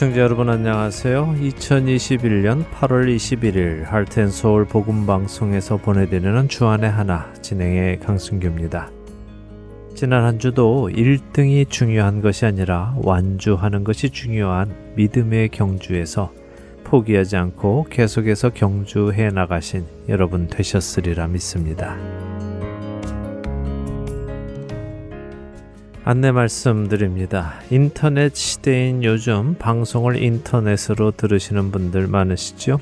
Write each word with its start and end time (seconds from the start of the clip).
애청자 0.00 0.22
여러분 0.22 0.48
안녕하세요. 0.48 1.36
2021년 1.38 2.64
8월 2.70 3.14
21일 3.14 3.84
할텐 3.84 4.30
서울 4.30 4.64
복음 4.64 5.04
방송에서 5.04 5.76
보내드리는 5.76 6.48
주안의 6.48 6.90
하나 6.90 7.30
진행의 7.42 8.00
강승규입니다. 8.00 8.90
지난 9.94 10.24
한 10.24 10.38
주도 10.38 10.88
1등이 10.88 11.68
중요한 11.68 12.22
것이 12.22 12.46
아니라 12.46 12.94
완주하는 12.96 13.84
것이 13.84 14.08
중요한 14.08 14.74
믿음의 14.96 15.50
경주에서 15.50 16.32
포기하지 16.84 17.36
않고 17.36 17.88
계속해서 17.90 18.54
경주해 18.54 19.28
나가신 19.28 19.84
여러분 20.08 20.46
되셨으리라 20.46 21.26
믿습니다. 21.26 21.98
안내 26.02 26.32
말씀드립니다. 26.32 27.60
인터넷 27.70 28.34
시대인 28.34 29.04
요즘 29.04 29.54
방송을 29.58 30.22
인터넷으로 30.22 31.10
들으시는 31.10 31.70
분들 31.70 32.06
많으시죠? 32.06 32.80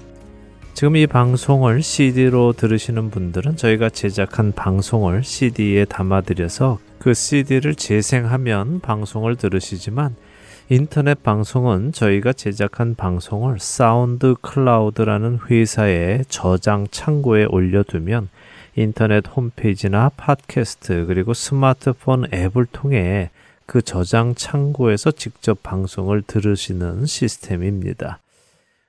지금 0.73 0.95
이 0.95 1.09
방송을 1.09 1.83
CD로 1.83 2.53
들으시는 2.53 3.11
분들은 3.11 3.57
저희가 3.57 3.91
제작한 3.91 4.53
방송을 4.53 5.25
CD에 5.25 5.85
담아드려서 5.85 6.79
그 7.01 7.13
CD를 7.13 7.75
재생하면 7.75 8.79
방송을 8.79 9.35
들으시지만 9.35 10.15
인터넷 10.69 11.21
방송은 11.21 11.91
저희가 11.91 12.33
제작한 12.33 12.95
방송을 12.95 13.59
사운드 13.59 14.37
클라우드라는 14.41 15.41
회사의 15.51 16.25
저장 16.29 16.87
창고에 16.93 17.47
올려두면 17.47 18.29
인터넷 18.79 19.27
홈페이지나 19.27 20.09
팟캐스트 20.17 21.07
그리고 21.07 21.35
스마트폰 21.35 22.27
앱을 22.33 22.67
통해 22.67 23.31
그 23.67 23.83
저장 23.83 24.37
창고에서 24.37 25.11
직접 25.11 25.65
방송을 25.65 26.23
들으시는 26.23 27.05
시스템입니다. 27.05 28.21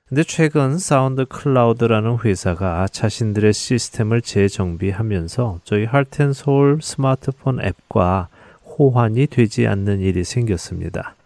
근데 0.08 0.22
최근 0.22 0.78
SoundCloud라는 0.78 2.18
회사가 2.24 2.86
자신들의 2.86 3.52
시스템을 3.52 4.22
재정비하면서 4.22 5.60
저희 5.64 5.86
할텐 5.86 6.34
서울 6.34 6.78
스마트폰 6.80 7.60
앱과 7.60 8.28
호환이 8.64 9.26
되지 9.26 9.66
않는 9.66 10.00
일이 10.00 10.22
생겼습니다. 10.22 11.16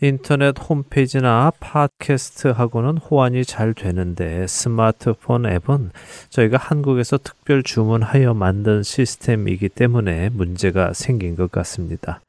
인터넷 0.00 0.56
홈페이지나 0.58 1.52
팟캐스트하고는 1.60 2.98
호환이 2.98 3.44
잘 3.44 3.74
되는데 3.74 4.46
스마트폰 4.48 5.46
앱은 5.46 5.92
저희가 6.30 6.58
한국에서 6.58 7.16
특별 7.18 7.62
주문하여 7.62 8.34
만든 8.34 8.82
시스템이기 8.82 9.68
때문에 9.68 10.30
문제가 10.30 10.92
생긴 10.92 11.36
것 11.36 11.52
같습니다. 11.52 12.20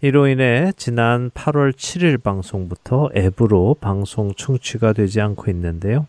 이로 0.00 0.26
인해 0.26 0.72
지난 0.76 1.30
8월 1.30 1.72
7일 1.74 2.20
방송부터 2.22 3.10
앱으로 3.14 3.76
방송 3.80 4.34
청취가 4.34 4.94
되지 4.94 5.20
않고 5.20 5.50
있는데요. 5.50 6.06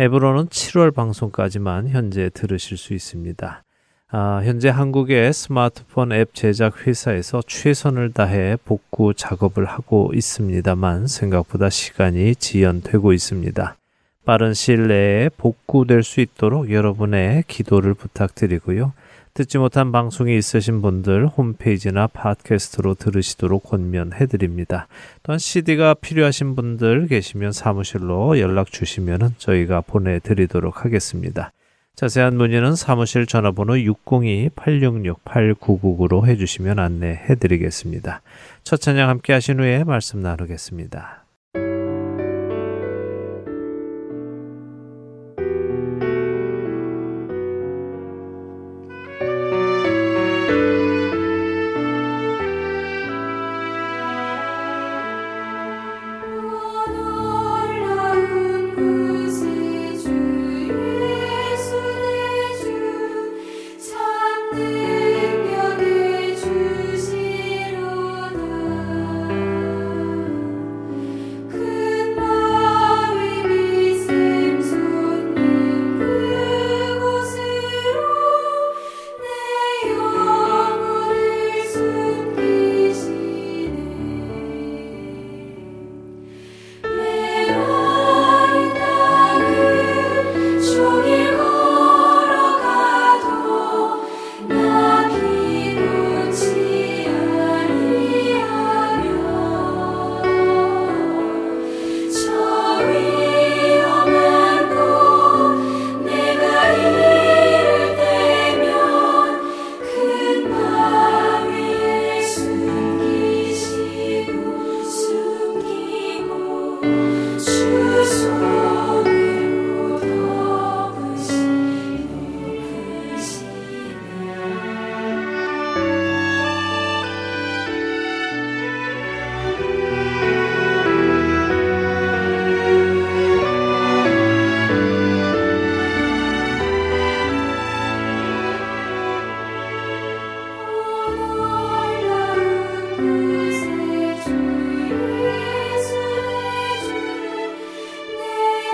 앱으로는 0.00 0.46
7월 0.46 0.94
방송까지만 0.94 1.88
현재 1.88 2.30
들으실 2.32 2.78
수 2.78 2.94
있습니다. 2.94 3.62
아, 4.08 4.40
현재 4.44 4.68
한국의 4.68 5.32
스마트폰 5.32 6.12
앱 6.12 6.32
제작 6.32 6.86
회사에서 6.86 7.42
최선을 7.44 8.12
다해 8.12 8.56
복구 8.64 9.14
작업을 9.14 9.64
하고 9.64 10.12
있습니다만 10.14 11.08
생각보다 11.08 11.70
시간이 11.70 12.36
지연되고 12.36 13.12
있습니다. 13.12 13.76
빠른 14.24 14.54
시일 14.54 14.86
내에 14.86 15.28
복구될 15.36 16.04
수 16.04 16.20
있도록 16.20 16.70
여러분의 16.70 17.44
기도를 17.48 17.94
부탁드리고요. 17.94 18.92
듣지 19.34 19.58
못한 19.58 19.90
방송이 19.90 20.38
있으신 20.38 20.82
분들 20.82 21.26
홈페이지나 21.26 22.06
팟캐스트로 22.06 22.94
들으시도록 22.94 23.64
권면해 23.64 24.26
드립니다. 24.26 24.86
또한 25.24 25.40
CD가 25.40 25.94
필요하신 25.94 26.54
분들 26.54 27.08
계시면 27.08 27.50
사무실로 27.50 28.38
연락 28.38 28.70
주시면 28.70 29.34
저희가 29.38 29.80
보내드리도록 29.80 30.84
하겠습니다. 30.84 31.50
자세한 31.96 32.36
문의는 32.36 32.76
사무실 32.76 33.26
전화번호 33.26 33.74
602-866-8999로 33.74 36.26
해주시면 36.26 36.78
안내해 36.78 37.34
드리겠습니다. 37.36 38.20
첫 38.64 38.80
찬양 38.80 39.08
함께 39.08 39.32
하신 39.32 39.60
후에 39.60 39.82
말씀 39.82 40.20
나누겠습니다. 40.20 41.25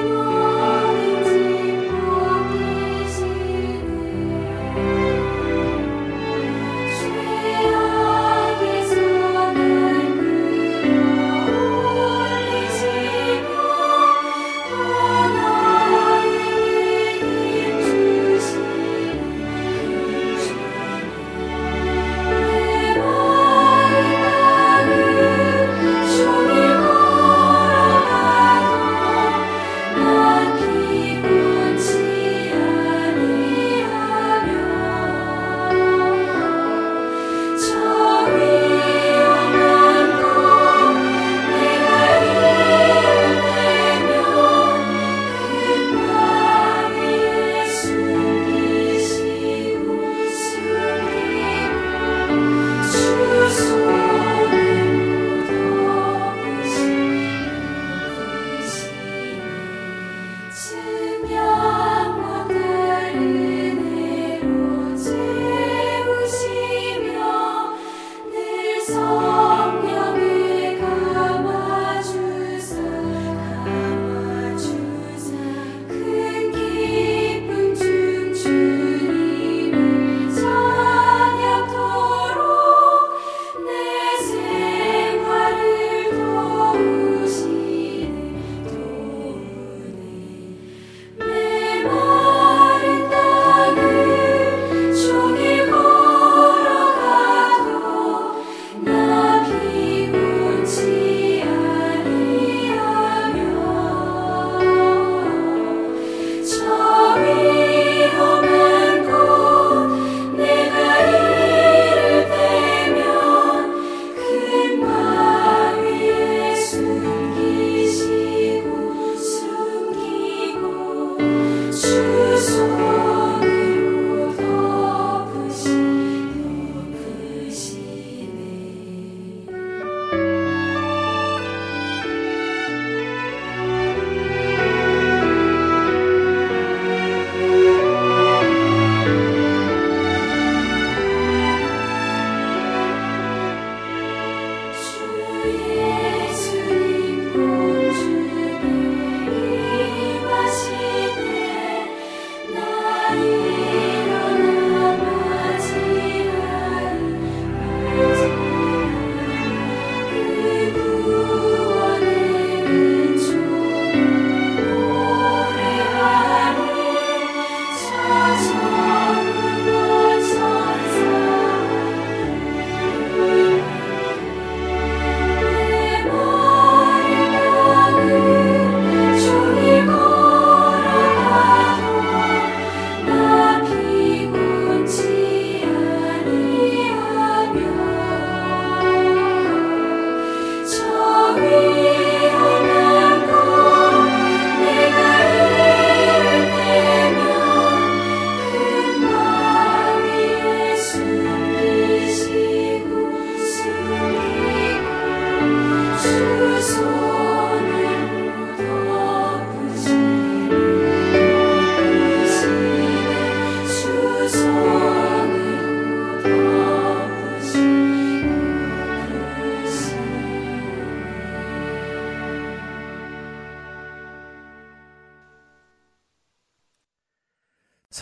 Lord. 0.00 0.51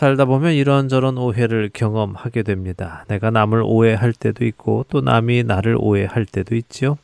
살다 0.01 0.25
보면 0.25 0.53
이런저런 0.53 1.19
오해를 1.19 1.69
경험하게 1.71 2.41
됩니다. 2.41 3.05
내가 3.07 3.29
남을 3.29 3.61
오해할 3.63 4.13
때도 4.13 4.45
있고 4.45 4.83
또 4.89 4.99
남이 4.99 5.43
나를 5.43 5.77
오해할 5.79 6.25
때도 6.25 6.55
있지요. 6.55 6.97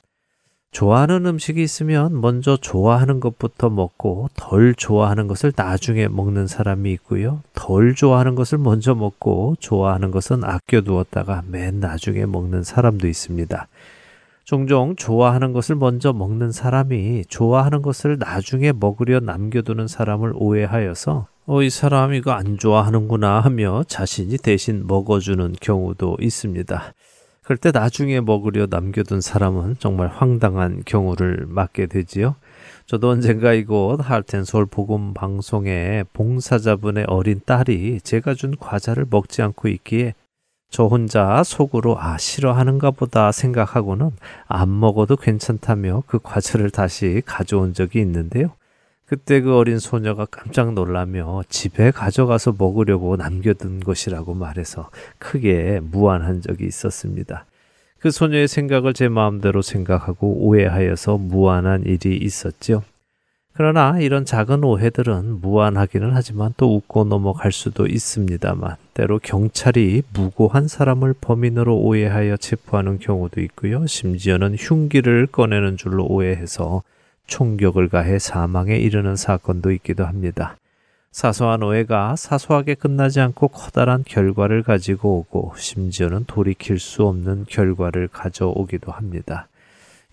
좋아하는 0.72 1.28
음식이 1.28 1.62
있으면 1.62 2.20
먼저 2.20 2.58
좋아하는 2.58 3.20
것부터 3.20 3.70
먹고 3.70 4.30
덜 4.36 4.74
좋아하는 4.74 5.28
것을 5.28 5.54
나중에 5.56 6.08
먹는 6.08 6.48
사람이 6.48 6.92
있고요. 6.94 7.44
덜 7.54 7.94
좋아하는 7.94 8.34
것을 8.34 8.58
먼저 8.58 8.96
먹고 8.96 9.58
좋아하는 9.60 10.10
것은 10.10 10.44
아껴두었다가 10.44 11.44
맨 11.46 11.80
나중에 11.80 12.26
먹는 12.26 12.64
사람도 12.64 13.08
있습니다. 13.08 13.68
종종 14.48 14.96
좋아하는 14.96 15.52
것을 15.52 15.76
먼저 15.76 16.14
먹는 16.14 16.54
사람이 16.54 17.26
좋아하는 17.28 17.82
것을 17.82 18.18
나중에 18.18 18.72
먹으려 18.72 19.20
남겨두는 19.20 19.90
사람을 19.90 20.32
오해하여서 20.36 21.28
어, 21.48 21.62
이 21.64 21.70
사람 21.70 22.14
이거 22.14 22.32
안 22.32 22.58
좋아하는구나 22.58 23.42
하며 23.42 23.84
자신이 23.90 24.38
대신 24.38 24.88
먹어주는 24.88 25.52
경우도 25.60 26.16
있습니다. 26.22 26.94
그럴 27.44 27.58
때 27.58 27.72
나중에 27.72 28.22
먹으려 28.22 28.68
남겨둔 28.70 29.20
사람은 29.20 29.76
정말 29.80 30.08
황당한 30.08 30.82
경우를 30.86 31.46
맞게 31.50 31.88
되지요. 31.88 32.36
저도 32.86 33.10
언젠가 33.10 33.52
이곳 33.52 33.98
할텐솔 34.00 34.68
복음 34.68 35.14
방송에 35.14 36.06
봉사자분의 36.14 37.04
어린 37.10 37.42
딸이 37.46 38.00
제가 38.00 38.34
준 38.34 38.56
과자를 38.58 39.08
먹지 39.10 39.42
않고 39.42 39.68
있기에 39.68 40.14
저 40.70 40.86
혼자 40.86 41.44
속으로 41.44 42.00
아 42.00 42.18
싫어하는가 42.18 42.92
보다 42.92 43.32
생각하고는 43.32 44.12
안 44.48 44.80
먹어도 44.80 45.16
괜찮다며 45.16 46.04
그 46.08 46.20
과자를 46.20 46.70
다시 46.70 47.22
가져온 47.26 47.74
적이 47.74 48.00
있는데요. 48.02 48.52
그때 49.06 49.40
그 49.40 49.56
어린 49.56 49.80
소녀가 49.80 50.26
깜짝 50.26 50.74
놀라며 50.74 51.44
집에 51.48 51.92
가져가서 51.92 52.56
먹으려고 52.58 53.16
남겨둔 53.16 53.80
것이라고 53.80 54.34
말해서 54.34 54.90
크게 55.18 55.80
무안한 55.82 56.42
적이 56.42 56.66
있었습니다. 56.66 57.46
그 58.00 58.12
소녀의 58.12 58.50
생각을 58.50 58.94
제 58.94 59.08
마음대로 59.08 59.62
생각하고 59.62 60.46
오해하여서 60.46 61.18
무안한 61.18 61.84
일이 61.86 62.18
있었지요. 62.18 62.84
그러나 63.58 63.98
이런 64.00 64.24
작은 64.24 64.64
오해들은 64.64 65.42
무안하기는 65.42 66.12
하지만 66.14 66.54
또 66.58 66.76
웃고 66.76 67.06
넘어갈 67.06 67.52
수도 67.52 67.88
있습니다만 67.88 68.76
때로 68.94 69.18
경찰이 69.18 70.04
무고한 70.14 70.68
사람을 70.68 71.16
범인으로 71.20 71.76
오해하여 71.76 72.38
체포하는 72.38 73.00
경우도 73.00 73.42
있고요. 73.42 73.88
심지어는 73.88 74.58
흉기를 74.60 75.26
꺼내는 75.26 75.76
줄로 75.76 76.06
오해해서 76.06 76.84
총격을 77.26 77.90
가해 77.90 78.20
사망에 78.20 78.78
이르는 78.78 79.16
사건도 79.16 79.72
있기도 79.72 80.06
합니다. 80.06 80.56
사소한 81.12 81.64
오해가 81.64 82.16
사소하게 82.16 82.76
끝나지 82.76 83.22
않고 83.22 83.48
커다란 83.48 84.04
결과를 84.06 84.62
가지고 84.62 85.26
오고 85.32 85.54
심지어는 85.58 86.26
돌이킬 86.28 86.78
수 86.78 87.08
없는 87.08 87.46
결과를 87.50 88.08
가져오기도 88.10 88.92
합니다. 88.92 89.48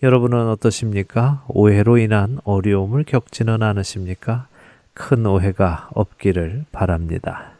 여러분은 0.05 0.49
어떠십니까? 0.49 1.43
오해로 1.47 1.97
인한 1.97 2.37
어려움을 2.43 3.05
겪지는 3.05 3.63
않으십니까? 3.63 4.45
큰 4.93 5.25
오해가 5.25 5.89
없기를 5.95 6.65
바랍니다. 6.71 7.53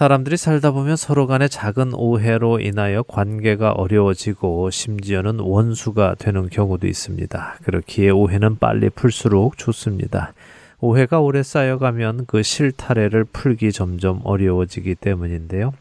사람들이 0.00 0.38
살다 0.38 0.70
보면 0.70 0.96
서로 0.96 1.26
간의 1.26 1.50
작은 1.50 1.92
오해로 1.92 2.60
인하여 2.60 3.02
관계가 3.02 3.72
어려워지고 3.72 4.70
심지어는 4.70 5.40
원수가 5.40 6.14
되는 6.18 6.48
경우도 6.48 6.86
있습니다. 6.86 7.56
그렇기에 7.64 8.08
오해는 8.08 8.56
빨리 8.56 8.88
풀수록 8.88 9.58
좋습니다. 9.58 10.32
오해가 10.80 11.20
오래 11.20 11.42
쌓여가면 11.42 12.24
그 12.24 12.42
실타래를 12.42 13.24
풀기 13.24 13.72
점점 13.72 14.22
어려워지기 14.24 14.94
때문인데요. 14.94 15.74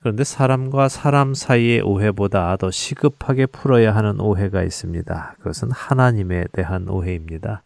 그런데 0.00 0.24
사람과 0.24 0.90
사람 0.90 1.32
사이의 1.32 1.80
오해보다 1.80 2.58
더 2.58 2.70
시급하게 2.70 3.46
풀어야 3.46 3.96
하는 3.96 4.20
오해가 4.20 4.62
있습니다. 4.62 5.36
그것은 5.38 5.70
하나님에 5.70 6.48
대한 6.52 6.86
오해입니다. 6.86 7.62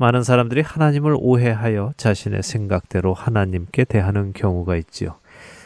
많은 0.00 0.22
사람들이 0.22 0.60
하나님을 0.60 1.16
오해하여 1.18 1.92
자신의 1.96 2.44
생각대로 2.44 3.14
하나님께 3.14 3.82
대하는 3.82 4.32
경우가 4.32 4.76
있지요. 4.76 5.16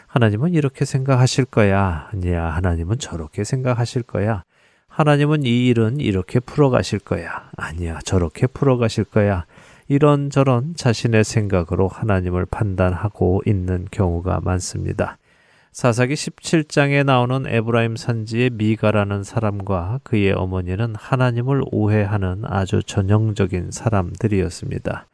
하나님은 0.06 0.54
이렇게 0.54 0.86
생각하실 0.86 1.44
거야. 1.44 2.08
아니야. 2.10 2.46
하나님은 2.46 2.98
저렇게 2.98 3.44
생각하실 3.44 4.04
거야. 4.04 4.42
하나님은 4.88 5.44
이 5.44 5.66
일은 5.66 6.00
이렇게 6.00 6.40
풀어가실 6.40 7.00
거야. 7.00 7.50
아니야. 7.58 7.98
저렇게 8.06 8.46
풀어가실 8.46 9.04
거야. 9.04 9.44
이런저런 9.88 10.76
자신의 10.76 11.24
생각으로 11.24 11.88
하나님을 11.88 12.46
판단하고 12.46 13.42
있는 13.44 13.86
경우가 13.90 14.40
많습니다. 14.42 15.18
사사기 15.72 16.12
17장에 16.12 17.02
나오는 17.02 17.46
에브라임 17.46 17.96
산지의 17.96 18.50
미가라는 18.50 19.24
사람과 19.24 20.00
그의 20.02 20.32
어머니는 20.32 20.94
하나님을 20.94 21.62
오해하는 21.72 22.42
아주 22.44 22.82
전형적인 22.82 23.70
사람들이었습니다. 23.70 25.06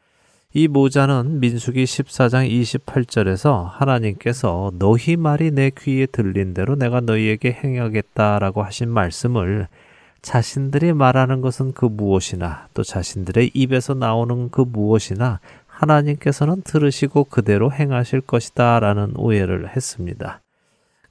이 0.53 0.67
모자는 0.67 1.39
민수기 1.39 1.85
14장 1.85 2.49
28절에서 2.49 3.69
하나님께서 3.71 4.73
너희 4.77 5.15
말이 5.15 5.51
내 5.51 5.69
귀에 5.69 6.05
들린 6.07 6.53
대로 6.53 6.75
내가 6.75 6.99
너희에게 6.99 7.57
행하겠다라고 7.63 8.61
하신 8.61 8.89
말씀을 8.89 9.69
자신들이 10.21 10.91
말하는 10.91 11.39
것은 11.39 11.71
그 11.71 11.85
무엇이나 11.85 12.67
또 12.73 12.83
자신들의 12.83 13.51
입에서 13.53 13.93
나오는 13.93 14.49
그 14.49 14.65
무엇이나 14.67 15.39
하나님께서는 15.67 16.63
들으시고 16.63 17.25
그대로 17.25 17.71
행하실 17.71 18.21
것이다 18.21 18.81
라는 18.81 19.13
오해를 19.15 19.73
했습니다. 19.73 20.41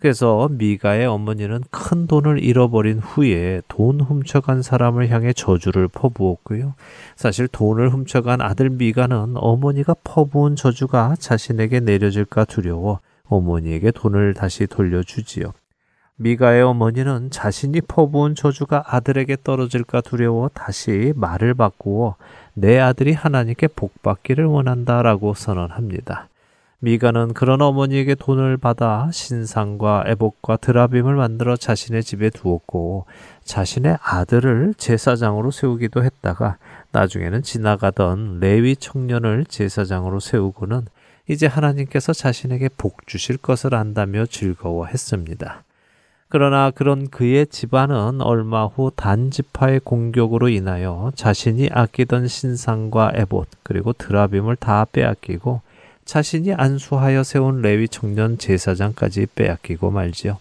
그래서 0.00 0.48
미가의 0.52 1.06
어머니는 1.06 1.64
큰 1.70 2.06
돈을 2.06 2.42
잃어버린 2.42 3.00
후에 3.00 3.62
돈 3.66 4.00
훔쳐간 4.00 4.62
사람을 4.62 5.08
향해 5.10 5.32
저주를 5.32 5.88
퍼부었고요. 5.88 6.74
사실 7.16 7.48
돈을 7.48 7.90
훔쳐간 7.90 8.40
아들 8.40 8.70
미가는 8.70 9.32
어머니가 9.36 9.94
퍼부은 10.04 10.54
저주가 10.54 11.16
자신에게 11.18 11.80
내려질까 11.80 12.44
두려워 12.44 13.00
어머니에게 13.24 13.90
돈을 13.90 14.34
다시 14.34 14.66
돌려주지요. 14.66 15.52
미가의 16.16 16.62
어머니는 16.62 17.30
자신이 17.30 17.80
퍼부은 17.82 18.34
저주가 18.36 18.84
아들에게 18.86 19.36
떨어질까 19.42 20.00
두려워 20.00 20.48
다시 20.48 21.12
말을 21.16 21.54
바꾸어 21.54 22.16
내 22.54 22.78
아들이 22.78 23.12
하나님께 23.12 23.68
복받기를 23.68 24.44
원한다라고 24.44 25.34
선언합니다. 25.34 26.28
미가는 26.80 27.34
그런 27.34 27.60
어머니에게 27.60 28.14
돈을 28.14 28.56
받아 28.56 29.10
신상과 29.12 30.04
애복과 30.06 30.58
드라빔을 30.58 31.16
만들어 31.16 31.56
자신의 31.56 32.04
집에 32.04 32.30
두었고 32.30 33.06
자신의 33.42 33.98
아들을 34.00 34.74
제사장으로 34.78 35.50
세우기도 35.50 36.04
했다가 36.04 36.58
나중에는 36.92 37.42
지나가던 37.42 38.38
레위 38.38 38.76
청년을 38.76 39.46
제사장으로 39.46 40.20
세우고는 40.20 40.86
이제 41.28 41.48
하나님께서 41.48 42.12
자신에게 42.12 42.68
복 42.76 43.08
주실 43.08 43.38
것을 43.38 43.74
안다며 43.74 44.26
즐거워했습니다. 44.26 45.64
그러나 46.28 46.70
그런 46.70 47.08
그의 47.08 47.48
집안은 47.48 48.20
얼마 48.20 48.66
후 48.66 48.92
단지파의 48.94 49.80
공격으로 49.80 50.48
인하여 50.48 51.10
자신이 51.16 51.70
아끼던 51.72 52.28
신상과 52.28 53.12
에봇 53.14 53.48
그리고 53.64 53.92
드라빔을 53.92 54.56
다 54.56 54.86
빼앗기고 54.92 55.62
자신이 56.08 56.54
안수하여 56.54 57.22
세운 57.22 57.60
레위 57.60 57.86
청년 57.86 58.38
제사장까지 58.38 59.26
빼앗기고 59.34 59.90
말지요. 59.90 60.38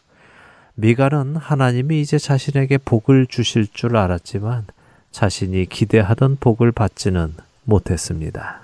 미갈은 0.75 1.35
하나님이 1.35 1.99
이제 1.99 2.17
자신에게 2.17 2.77
복을 2.77 3.27
주실 3.27 3.67
줄 3.73 3.97
알았지만 3.97 4.67
자신이 5.11 5.65
기대하던 5.65 6.37
복을 6.39 6.71
받지는 6.71 7.33
못했습니다. 7.65 8.61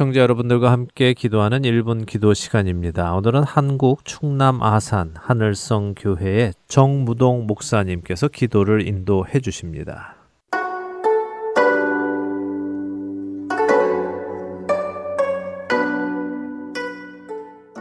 애청자 0.00 0.20
여러분들과 0.20 0.72
함께 0.72 1.12
기도하는 1.12 1.60
1분 1.60 2.06
기도 2.06 2.32
시간입니다. 2.32 3.14
오늘은 3.16 3.42
한국 3.42 4.06
충남 4.06 4.62
아산 4.62 5.12
하늘성 5.14 5.94
교회의 5.94 6.54
정무동 6.68 7.46
목사님께서 7.46 8.28
기도를 8.28 8.88
인도해 8.88 9.40
주십니다. 9.40 10.14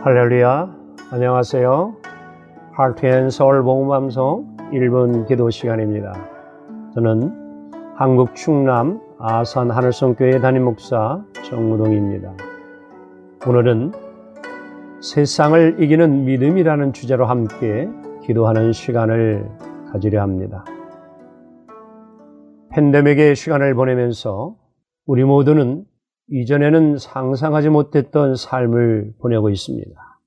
할렐루야. 0.04 0.76
안녕하세요. 1.12 1.96
하트앤 2.74 3.30
서울 3.30 3.64
복음방송 3.64 4.58
1분 4.74 5.26
기도 5.26 5.50
시간입니다. 5.50 6.12
저는 6.96 7.72
한국 7.96 8.36
충남 8.36 9.00
아산 9.20 9.72
하늘성교회 9.72 10.42
담임 10.42 10.66
목사 10.66 11.24
정무동입니다. 11.50 12.36
오늘은 13.48 13.92
세상을 15.02 15.82
이기는 15.82 16.26
믿음이라는 16.26 16.94
주제로 16.94 17.26
함께 17.26 17.90
기도하는 18.24 18.72
시간을 18.72 19.50
가지려 19.92 20.22
합니다. 20.22 20.64
팬데믹의 22.72 23.36
시간을 23.36 23.74
보내면서 23.74 24.56
우리 25.08 25.24
모두는 25.24 25.86
이전에는 26.28 27.00
상상하지 27.00 27.70
못했던 27.70 28.36
삶을 28.36 29.16
보내고 29.20 29.50
있습니다. 29.50 30.20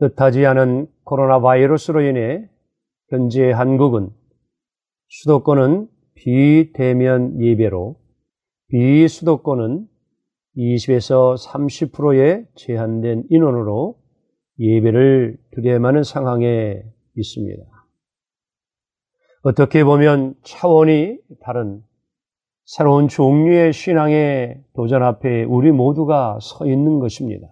뜻하지 0.00 0.44
않은 0.46 0.88
코로나 1.04 1.40
바이러스로 1.40 2.00
인해 2.00 2.48
현재 3.10 3.52
한국은 3.52 4.10
수도권은 5.08 5.86
비대면 6.14 7.40
예배로 7.40 7.99
비수도권은 8.70 9.86
20에서 10.56 11.36
30%의 11.36 12.46
제한된 12.54 13.24
인원으로 13.30 13.98
예배를 14.58 15.38
드려야만 15.52 15.88
하는 15.88 16.02
상황에 16.02 16.82
있습니다. 17.16 17.62
어떻게 19.42 19.84
보면 19.84 20.34
차원이 20.44 21.18
다른 21.42 21.82
새로운 22.64 23.08
종류의 23.08 23.72
신앙의 23.72 24.62
도전 24.74 25.02
앞에 25.02 25.44
우리 25.44 25.72
모두가 25.72 26.38
서 26.40 26.66
있는 26.66 27.00
것입니다. 27.00 27.48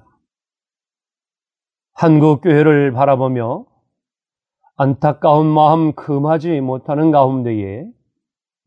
한국 1.94 2.42
교회를 2.42 2.92
바라보며 2.92 3.66
안타까운 4.76 5.46
마음 5.46 5.92
금하지 5.94 6.60
못하는 6.60 7.10
가운데에 7.10 7.90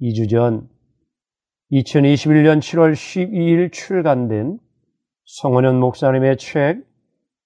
2주 0.01 0.29
전 0.29 0.70
2021년 1.71 2.59
7월 2.59 2.91
12일 2.91 3.71
출간된 3.71 4.59
성원현 5.23 5.79
목사님의 5.79 6.37
책 6.37 6.83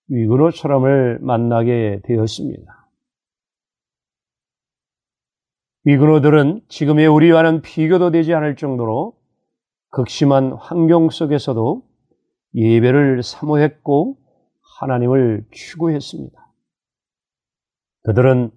위그노처럼을 0.08 1.20
만나게 1.22 2.02
되었습니다. 2.04 2.90
위그노들은 5.84 6.62
지금의 6.68 7.06
우리와는 7.06 7.62
비교도 7.62 8.10
되지 8.10 8.34
않을 8.34 8.56
정도로 8.56 9.16
극심한 9.90 10.54
환경 10.54 11.12
속에서도 11.12 11.84
예배를 12.56 13.22
사모했고 13.22 14.18
하나님을 14.80 15.46
추구했습니다. 15.52 16.36
그들은 18.06 18.50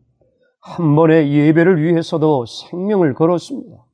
한 0.60 0.96
번의 0.96 1.30
예배를 1.30 1.82
위해서도 1.82 2.46
생명을 2.46 3.12
걸었습니다. 3.12 3.87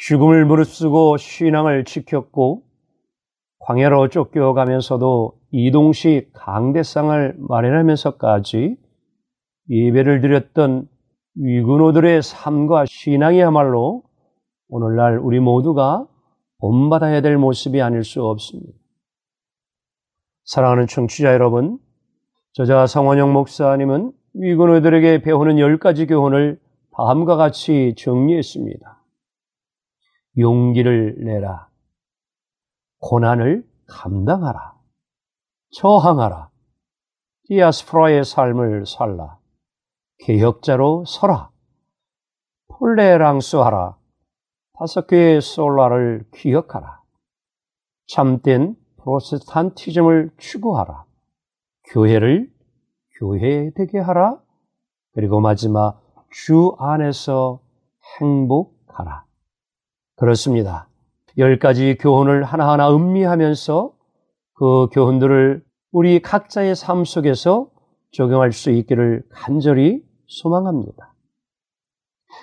죽음을 0.00 0.46
무릅쓰고 0.46 1.18
신앙을 1.18 1.84
지켰고 1.84 2.62
광야로 3.58 4.08
쫓겨가면서도 4.08 5.38
이동식 5.50 6.30
강대상을 6.32 7.36
마련하면서까지 7.36 8.76
예배를 9.68 10.22
드렸던 10.22 10.88
위근호들의 11.34 12.22
삶과 12.22 12.86
신앙이야말로 12.86 14.02
오늘날 14.68 15.18
우리 15.18 15.38
모두가 15.38 16.06
본받아야 16.60 17.20
될 17.20 17.36
모습이 17.36 17.82
아닐 17.82 18.02
수 18.02 18.24
없습니다. 18.24 18.72
사랑하는 20.44 20.86
청취자 20.86 21.34
여러분, 21.34 21.78
저자 22.52 22.86
성원영 22.86 23.34
목사님은 23.34 24.12
위근호들에게 24.32 25.20
배우는 25.22 25.58
열 25.58 25.78
가지 25.78 26.06
교훈을 26.06 26.58
다음과 26.96 27.36
같이 27.36 27.94
정리했습니다. 27.98 28.99
용기를 30.38 31.16
내라. 31.24 31.68
고난을 33.00 33.66
감당하라. 33.88 34.74
저항하라. 35.72 36.50
디아스프라의 37.48 38.24
삶을 38.24 38.86
살라. 38.86 39.38
개혁자로 40.18 41.04
서라. 41.06 41.50
톨레랑스하라. 42.78 43.96
다섯 44.78 45.06
개의 45.06 45.40
솔라를 45.40 46.26
기억하라. 46.32 47.02
참된 48.06 48.76
프로테스탄티즘을 48.98 50.30
추구하라. 50.38 51.04
교회를 51.92 52.52
교회 53.18 53.70
되게 53.74 53.98
하라. 53.98 54.40
그리고 55.12 55.40
마지막 55.40 56.02
주 56.30 56.74
안에서 56.78 57.60
행복하라. 58.20 59.29
그렇습니다. 60.20 60.86
열 61.38 61.58
가지 61.58 61.96
교훈을 61.98 62.44
하나하나 62.44 62.94
음미하면서 62.94 63.92
그 64.52 64.88
교훈들을 64.92 65.64
우리 65.92 66.20
각자의 66.20 66.76
삶 66.76 67.06
속에서 67.06 67.70
적용할 68.12 68.52
수 68.52 68.70
있기를 68.70 69.22
간절히 69.30 70.02
소망합니다. 70.26 71.14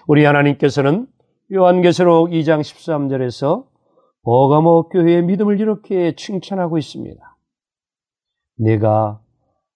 우리 0.07 0.25
하나님께서는 0.25 1.05
요한계시록 1.53 2.31
2장 2.31 2.61
13절에서 2.61 3.67
버가모 4.23 4.89
교회의 4.89 5.21
믿음을 5.21 5.59
이렇게 5.59 6.15
칭찬하고 6.15 6.79
있습니다. 6.79 7.37
내가 8.57 9.21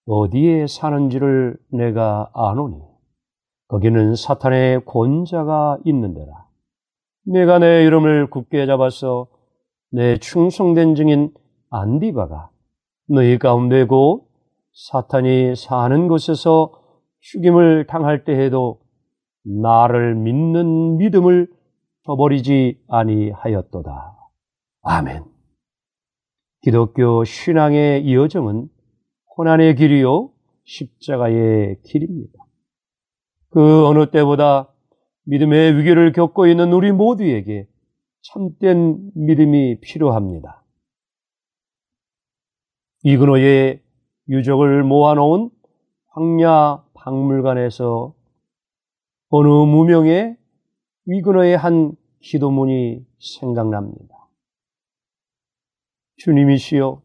어디에 0.06 0.66
사는지를 0.66 1.56
내가 1.70 2.32
아노니 2.34 2.80
거기는 3.68 4.16
사탄의 4.16 4.86
권자가 4.86 5.78
있는데라. 5.84 6.41
내가 7.24 7.58
내 7.58 7.84
이름을 7.84 8.30
굳게 8.30 8.66
잡아서 8.66 9.28
내 9.90 10.18
충성된 10.18 10.94
증인 10.94 11.32
안디바가 11.70 12.50
너희 13.08 13.38
가운데 13.38 13.86
고 13.86 14.28
사탄이 14.72 15.54
사는 15.54 16.08
곳에서 16.08 16.72
죽임을 17.20 17.86
당할 17.86 18.24
때에도 18.24 18.80
나를 19.44 20.14
믿는 20.14 20.96
믿음을 20.96 21.48
저버리지 22.04 22.80
아니하였도다. 22.88 24.16
아멘. 24.82 25.24
기독교 26.62 27.24
신앙의 27.24 28.12
여정은 28.12 28.68
고난의 29.36 29.76
길이요 29.76 30.30
십자가의 30.64 31.80
길입니다. 31.84 32.32
그 33.50 33.86
어느 33.86 34.10
때보다 34.10 34.71
믿음의 35.24 35.78
위기를 35.78 36.12
겪고 36.12 36.46
있는 36.46 36.72
우리 36.72 36.92
모두에게 36.92 37.68
참된 38.22 39.10
믿음이 39.14 39.80
필요합니다. 39.80 40.64
이근호의 43.04 43.82
유적을 44.28 44.84
모아놓은 44.84 45.50
황야 46.08 46.84
박물관에서 46.94 48.14
어느 49.28 49.48
무명의 49.48 50.36
위근호의 51.06 51.56
한 51.56 51.96
기도문이 52.20 53.04
생각납니다. 53.18 54.28
주님이시여, 56.18 57.02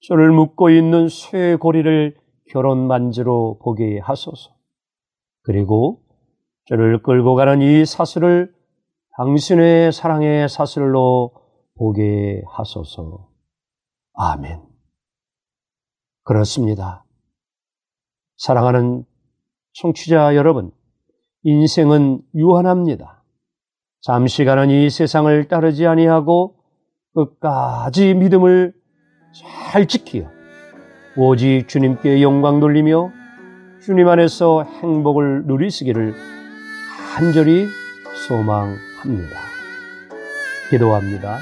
저를 0.00 0.32
묶고 0.32 0.70
있는 0.70 1.08
쇠고리를 1.08 2.16
결혼 2.50 2.86
만지로 2.86 3.58
보게 3.62 3.98
하소서. 3.98 4.54
그리고 5.42 6.01
저를 6.72 7.02
끌고 7.02 7.34
가는 7.34 7.60
이 7.60 7.84
사슬을 7.84 8.50
당신의 9.18 9.92
사랑의 9.92 10.48
사슬로 10.48 11.32
보게 11.76 12.42
하소서. 12.48 13.28
아멘. 14.14 14.62
그렇습니다. 16.24 17.04
사랑하는 18.38 19.04
청취자 19.74 20.34
여러분, 20.34 20.72
인생은 21.42 22.22
유한합니다. 22.34 23.22
잠시 24.00 24.46
가는 24.46 24.70
이 24.70 24.88
세상을 24.88 25.48
따르지 25.48 25.86
아니하고 25.86 26.56
끝까지 27.14 28.14
믿음을 28.14 28.72
잘 29.34 29.86
지키어 29.86 30.26
오직 31.18 31.68
주님께 31.68 32.22
영광 32.22 32.60
돌리며 32.60 33.10
주님 33.82 34.08
안에서 34.08 34.62
행복을 34.62 35.44
누리시기를 35.44 36.41
간절히 37.14 37.68
소망합니다. 38.26 39.38
기도합니다. 40.70 41.40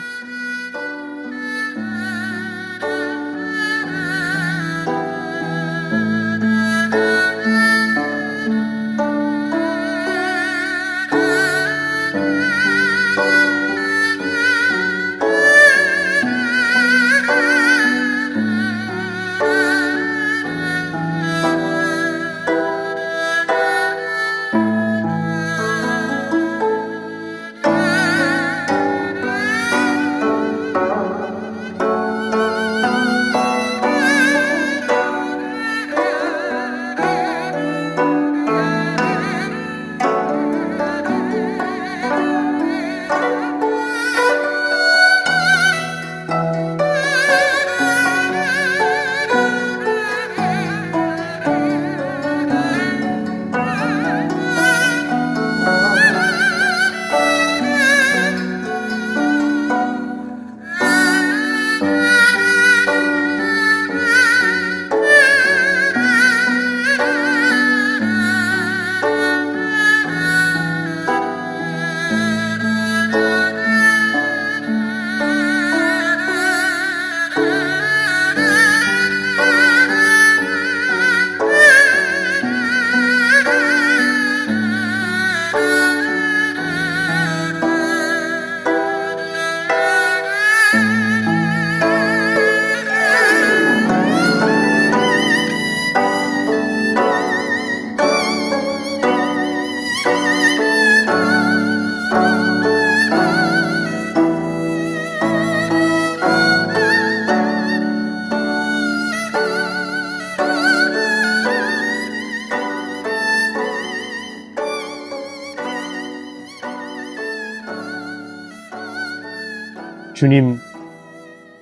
주님, 120.21 120.59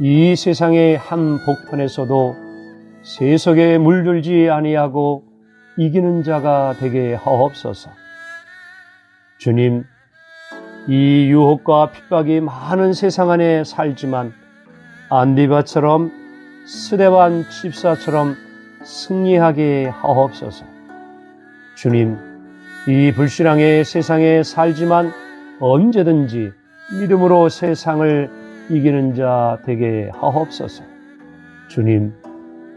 이 0.00 0.34
세상의 0.34 0.96
한 0.96 1.38
복판에서도 1.46 2.34
세속에 3.04 3.78
물들지 3.78 4.50
아니하고 4.50 5.22
이기는 5.76 6.24
자가 6.24 6.74
되게 6.80 7.14
하옵소서. 7.14 7.88
주님, 9.38 9.84
이 10.88 11.28
유혹과 11.30 11.92
핍박이 11.92 12.40
많은 12.40 12.94
세상 12.94 13.30
안에 13.30 13.62
살지만 13.62 14.32
안디바처럼 15.08 16.10
스데반 16.66 17.44
집사처럼 17.48 18.34
승리하게 18.82 19.86
하옵소서. 19.86 20.64
주님, 21.76 22.18
이 22.88 23.12
불신앙의 23.12 23.84
세상에 23.84 24.42
살지만 24.42 25.12
언제든지 25.60 26.50
믿음으로 27.00 27.50
세상을 27.50 28.47
이기는 28.70 29.14
자 29.14 29.58
되게 29.64 30.10
하옵소서. 30.12 30.84
주님, 31.68 32.12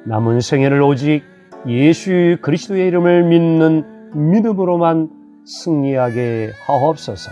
남은 0.06 0.42
생애를 0.42 0.82
오직 0.82 1.24
예수 1.68 2.38
그리스도의 2.42 2.88
이름을 2.88 3.24
믿는 3.24 3.84
믿음으로만 4.32 5.10
승리하게 5.46 6.52
하옵소서. 6.66 7.32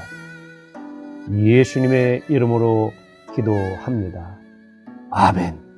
예수님의 1.31 2.23
이름으로 2.29 2.91
기도합니다. 3.35 4.37
아멘. 5.11 5.68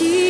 deep. 0.00 0.29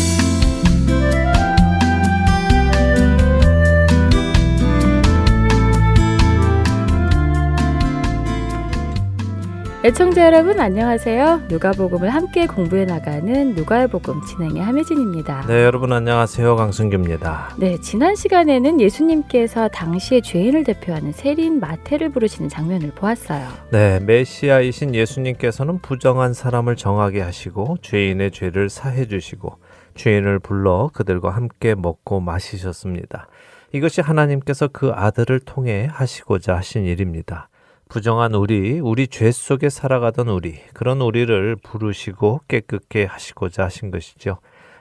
애청자 9.83 10.27
여러분 10.27 10.59
안녕하세요. 10.59 11.47
누가복음을 11.49 12.07
함께 12.07 12.45
공부해 12.45 12.85
나가는 12.85 13.55
누가의 13.55 13.87
복음 13.87 14.21
진행의 14.21 14.61
함혜진입니다. 14.61 15.47
네, 15.47 15.63
여러분 15.63 15.91
안녕하세요. 15.91 16.55
강승규입니다. 16.55 17.55
네, 17.57 17.81
지난 17.81 18.13
시간에는 18.15 18.79
예수님께서 18.79 19.69
당시의 19.69 20.21
죄인을 20.21 20.65
대표하는 20.65 21.11
세리인 21.11 21.59
마태를 21.59 22.09
부르시는 22.09 22.47
장면을 22.47 22.91
보았어요. 22.91 23.47
네, 23.71 23.99
메시아이신 24.01 24.93
예수님께서는 24.93 25.79
부정한 25.79 26.35
사람을 26.35 26.75
정하게 26.75 27.21
하시고 27.21 27.77
죄인의 27.81 28.29
죄를 28.29 28.69
사해 28.69 29.07
주시고 29.07 29.57
죄인을 29.95 30.37
불러 30.37 30.91
그들과 30.93 31.31
함께 31.31 31.73
먹고 31.73 32.19
마시셨습니다. 32.19 33.29
이것이 33.73 34.01
하나님께서 34.01 34.67
그 34.67 34.91
아들을 34.93 35.39
통해 35.39 35.87
하시고자 35.89 36.55
하신 36.57 36.85
일입니다. 36.85 37.49
부정한 37.91 38.33
우리, 38.35 38.79
우리 38.79 39.05
죄 39.05 39.33
속에 39.33 39.69
살아가던 39.69 40.29
우리, 40.29 40.55
그런 40.73 41.01
우리를 41.01 41.57
부르시고 41.57 42.39
깨끗게 42.47 43.03
하시고자 43.03 43.65
하신 43.65 43.91
것이죠. 43.91 44.37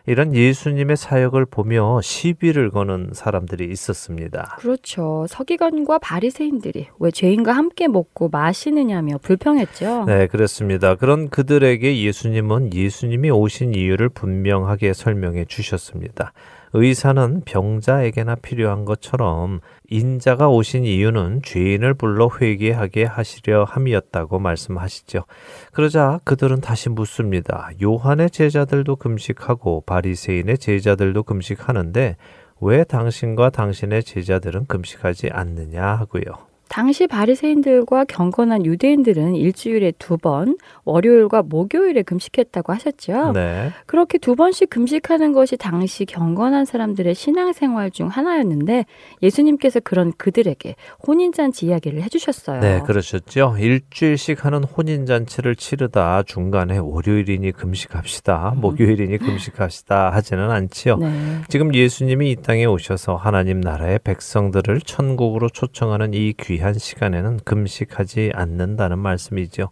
이런 0.06 0.32
예수님의 0.32 0.96
사역을 0.96 1.46
보며 1.46 2.00
시비를 2.02 2.70
거는 2.70 3.10
사람들이 3.12 3.64
있었습니다. 3.72 4.54
그렇죠. 4.60 5.26
서기관과 5.28 5.98
바리새인들이 5.98 6.86
왜 7.00 7.10
죄인과 7.10 7.50
함께 7.50 7.88
먹고 7.88 8.28
마시느냐며 8.28 9.18
불평했죠. 9.18 10.04
네, 10.06 10.28
그렇습니다. 10.28 10.94
그런 10.94 11.30
그들에게 11.30 12.00
예수님은 12.04 12.72
예수님이 12.74 13.30
오신 13.30 13.74
이유를 13.74 14.10
분명하게 14.10 14.92
설명해 14.92 15.46
주셨습니다. 15.46 16.32
의사는 16.72 17.42
병자에게나 17.44 18.36
필요한 18.36 18.84
것처럼 18.84 19.60
인자가 19.88 20.48
오신 20.48 20.84
이유는 20.84 21.42
죄인을 21.42 21.94
불러 21.94 22.30
회개하게 22.40 23.04
하시려 23.04 23.64
함이었다고 23.64 24.38
말씀하시죠. 24.38 25.24
그러자 25.72 26.20
그들은 26.24 26.60
다시 26.60 26.88
묻습니다. 26.88 27.70
요한의 27.82 28.30
제자들도 28.30 28.96
금식하고 28.96 29.82
바리새인의 29.86 30.58
제자들도 30.58 31.24
금식하는데 31.24 32.16
왜 32.60 32.84
당신과 32.84 33.50
당신의 33.50 34.04
제자들은 34.04 34.66
금식하지 34.66 35.30
않느냐 35.32 35.82
하고요. 35.82 36.49
당시 36.70 37.08
바리새인들과 37.08 38.04
경건한 38.04 38.64
유대인들은 38.64 39.34
일주일에 39.34 39.92
두 39.98 40.16
번, 40.16 40.56
월요일과 40.84 41.42
목요일에 41.42 42.02
금식했다고 42.02 42.72
하셨죠. 42.72 43.32
네. 43.32 43.70
그렇게 43.86 44.18
두 44.18 44.36
번씩 44.36 44.70
금식하는 44.70 45.32
것이 45.32 45.56
당시 45.56 46.04
경건한 46.04 46.64
사람들의 46.64 47.12
신앙생활 47.16 47.90
중 47.90 48.06
하나였는데 48.06 48.86
예수님께서 49.20 49.80
그런 49.80 50.12
그들에게 50.16 50.76
혼인잔치 51.04 51.66
이야기를 51.66 52.02
해주셨어요. 52.02 52.60
네, 52.60 52.80
그러셨죠. 52.86 53.56
일주일씩 53.58 54.44
하는 54.44 54.62
혼인잔치를 54.62 55.56
치르다 55.56 56.22
중간에 56.22 56.78
월요일이니 56.78 57.50
금식합시다, 57.50 58.54
목요일이니 58.56 59.18
금식합시다 59.18 60.10
하지는 60.10 60.52
않지요. 60.52 60.98
네. 60.98 61.10
지금 61.48 61.74
예수님이 61.74 62.30
이 62.30 62.36
땅에 62.36 62.64
오셔서 62.64 63.16
하나님 63.16 63.60
나라의 63.60 63.98
백성들을 64.04 64.82
천국으로 64.82 65.48
초청하는 65.48 66.14
이 66.14 66.32
귀한 66.38 66.59
시간에는 66.78 67.40
금식하지 67.44 68.32
않는다는 68.34 68.98
말씀이죠. 68.98 69.70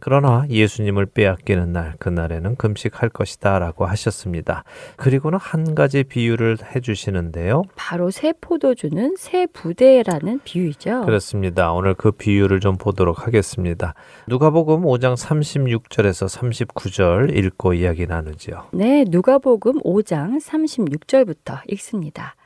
그러나 0.00 0.44
예수님을 0.48 1.06
빼앗기는 1.06 1.72
날, 1.72 1.94
그날에는 1.98 2.56
금식할 2.56 3.08
것이다 3.08 3.58
라고 3.58 3.84
하셨습니다. 3.86 4.64
그리고는 4.96 5.38
한 5.40 5.74
가지 5.74 6.04
비유를 6.04 6.58
해주시는데요. 6.74 7.64
바로 7.74 8.10
새 8.10 8.32
포도주는 8.40 9.16
새 9.18 9.46
부대라는 9.46 10.40
비유이죠. 10.44 11.02
그렇습니다. 11.02 11.72
오늘 11.72 11.94
그 11.94 12.12
비유를 12.12 12.60
좀 12.60 12.76
보도록 12.76 13.26
하겠습니다. 13.26 13.94
누가복음 14.28 14.82
5장 14.82 15.16
36절에서 15.16 16.28
39절 16.28 17.36
읽고 17.36 17.74
이야기 17.74 18.06
나누죠. 18.06 18.68
네, 18.72 19.04
누가복음 19.08 19.80
5장 19.82 20.40
36절부터 20.40 21.60
읽습니다. 21.72 22.36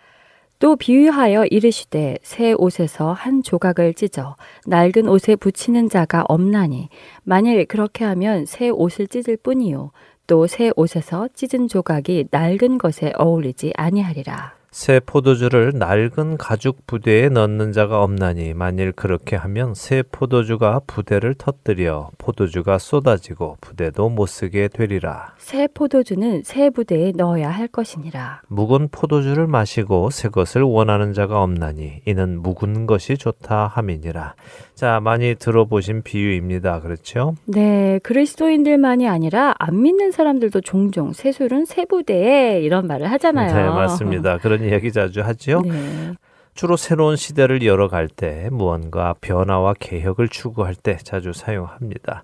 또 0.62 0.76
비유하여 0.76 1.46
이르시되 1.46 2.18
새 2.22 2.52
옷에서 2.52 3.12
한 3.12 3.42
조각을 3.42 3.94
찢어 3.94 4.36
낡은 4.66 5.08
옷에 5.08 5.34
붙이는 5.34 5.88
자가 5.88 6.24
없나니 6.28 6.88
만일 7.24 7.66
그렇게 7.66 8.04
하면 8.04 8.46
새 8.46 8.68
옷을 8.68 9.08
찢을 9.08 9.38
뿐이요 9.38 9.90
또 10.28 10.46
새 10.46 10.70
옷에서 10.76 11.28
찢은 11.34 11.66
조각이 11.66 12.26
낡은 12.30 12.78
것에 12.78 13.12
어울리지 13.18 13.72
아니하리라. 13.74 14.54
새 14.70 15.00
포도주를 15.00 15.72
낡은 15.74 16.38
가죽 16.38 16.86
부대에 16.86 17.28
넣는 17.28 17.72
자가 17.72 18.02
없나니 18.02 18.54
만일 18.54 18.92
그렇게 18.92 19.36
하면 19.36 19.74
새 19.74 20.02
포도주가 20.02 20.80
부대를 20.86 21.34
터뜨려 21.34 22.10
포도주가 22.16 22.78
쏟아지고 22.78 23.58
부대도 23.60 24.08
못 24.08 24.26
쓰게 24.26 24.68
되리라. 24.68 25.34
새 25.42 25.66
포도주는 25.66 26.42
새 26.44 26.70
부대에 26.70 27.12
넣어야 27.16 27.50
할 27.50 27.66
것이니라. 27.66 28.42
묵은 28.46 28.88
포도주를 28.92 29.48
마시고 29.48 30.10
새 30.10 30.28
것을 30.28 30.62
원하는 30.62 31.12
자가 31.12 31.42
없나니 31.42 32.02
이는 32.06 32.40
묵은 32.40 32.86
것이 32.86 33.16
좋다 33.18 33.66
함이니라. 33.66 34.34
자, 34.76 35.00
많이 35.00 35.34
들어보신 35.34 36.02
비유입니다. 36.04 36.80
그렇죠? 36.80 37.34
네, 37.46 37.98
그리스도인들만이 38.04 39.08
아니라 39.08 39.52
안 39.58 39.82
믿는 39.82 40.12
사람들도 40.12 40.60
종종 40.60 41.12
새 41.12 41.32
술은 41.32 41.64
새 41.64 41.86
부대에 41.86 42.60
이런 42.60 42.86
말을 42.86 43.10
하잖아요. 43.10 43.52
네, 43.52 43.64
맞습니다. 43.64 44.38
그런 44.38 44.62
이야기 44.62 44.92
자주 44.92 45.22
하죠. 45.22 45.62
네. 45.62 46.14
주로 46.54 46.76
새로운 46.76 47.16
시대를 47.16 47.66
열어갈 47.66 48.06
때 48.06 48.48
무언가 48.52 49.14
변화와 49.20 49.74
개혁을 49.80 50.28
추구할 50.28 50.76
때 50.76 50.98
자주 51.02 51.32
사용합니다. 51.32 52.22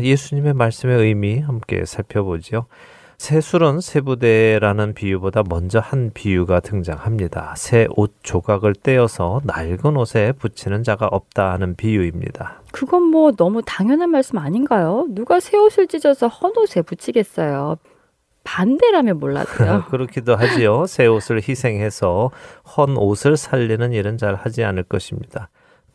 예수님의 0.00 0.54
말씀의 0.54 0.98
의미 0.98 1.40
함께 1.40 1.84
살펴보죠. 1.84 2.66
새술은 3.18 3.80
세부대라는 3.80 4.94
비유보다 4.94 5.42
먼저 5.48 5.80
한 5.80 6.12
비유가 6.14 6.60
등장합니다. 6.60 7.54
새 7.56 7.88
옷 7.96 8.14
조각을 8.22 8.74
떼어서 8.74 9.40
낡은 9.44 9.96
옷에 9.96 10.30
붙이는 10.32 10.84
자가 10.84 11.06
없다 11.10 11.50
하는 11.50 11.74
비유입니다. 11.74 12.62
그건 12.70 13.02
뭐 13.02 13.32
너무 13.32 13.60
당연한 13.66 14.10
말씀 14.10 14.38
아닌가요? 14.38 15.06
누가 15.08 15.40
새 15.40 15.56
옷을 15.56 15.88
찢어서 15.88 16.28
헌 16.28 16.52
옷에 16.58 16.82
붙이겠어요. 16.82 17.76
반대라면 18.44 19.18
몰라도요. 19.18 19.86
그렇기도 19.90 20.36
하지요. 20.36 20.86
새 20.86 21.06
옷을 21.06 21.42
희생해서 21.46 22.30
헌 22.76 22.96
옷을 22.96 23.36
살리는 23.36 23.92
일은 23.92 24.16
잘 24.16 24.36
하지 24.36 24.62
않을 24.62 24.84
것입니다. 24.84 25.48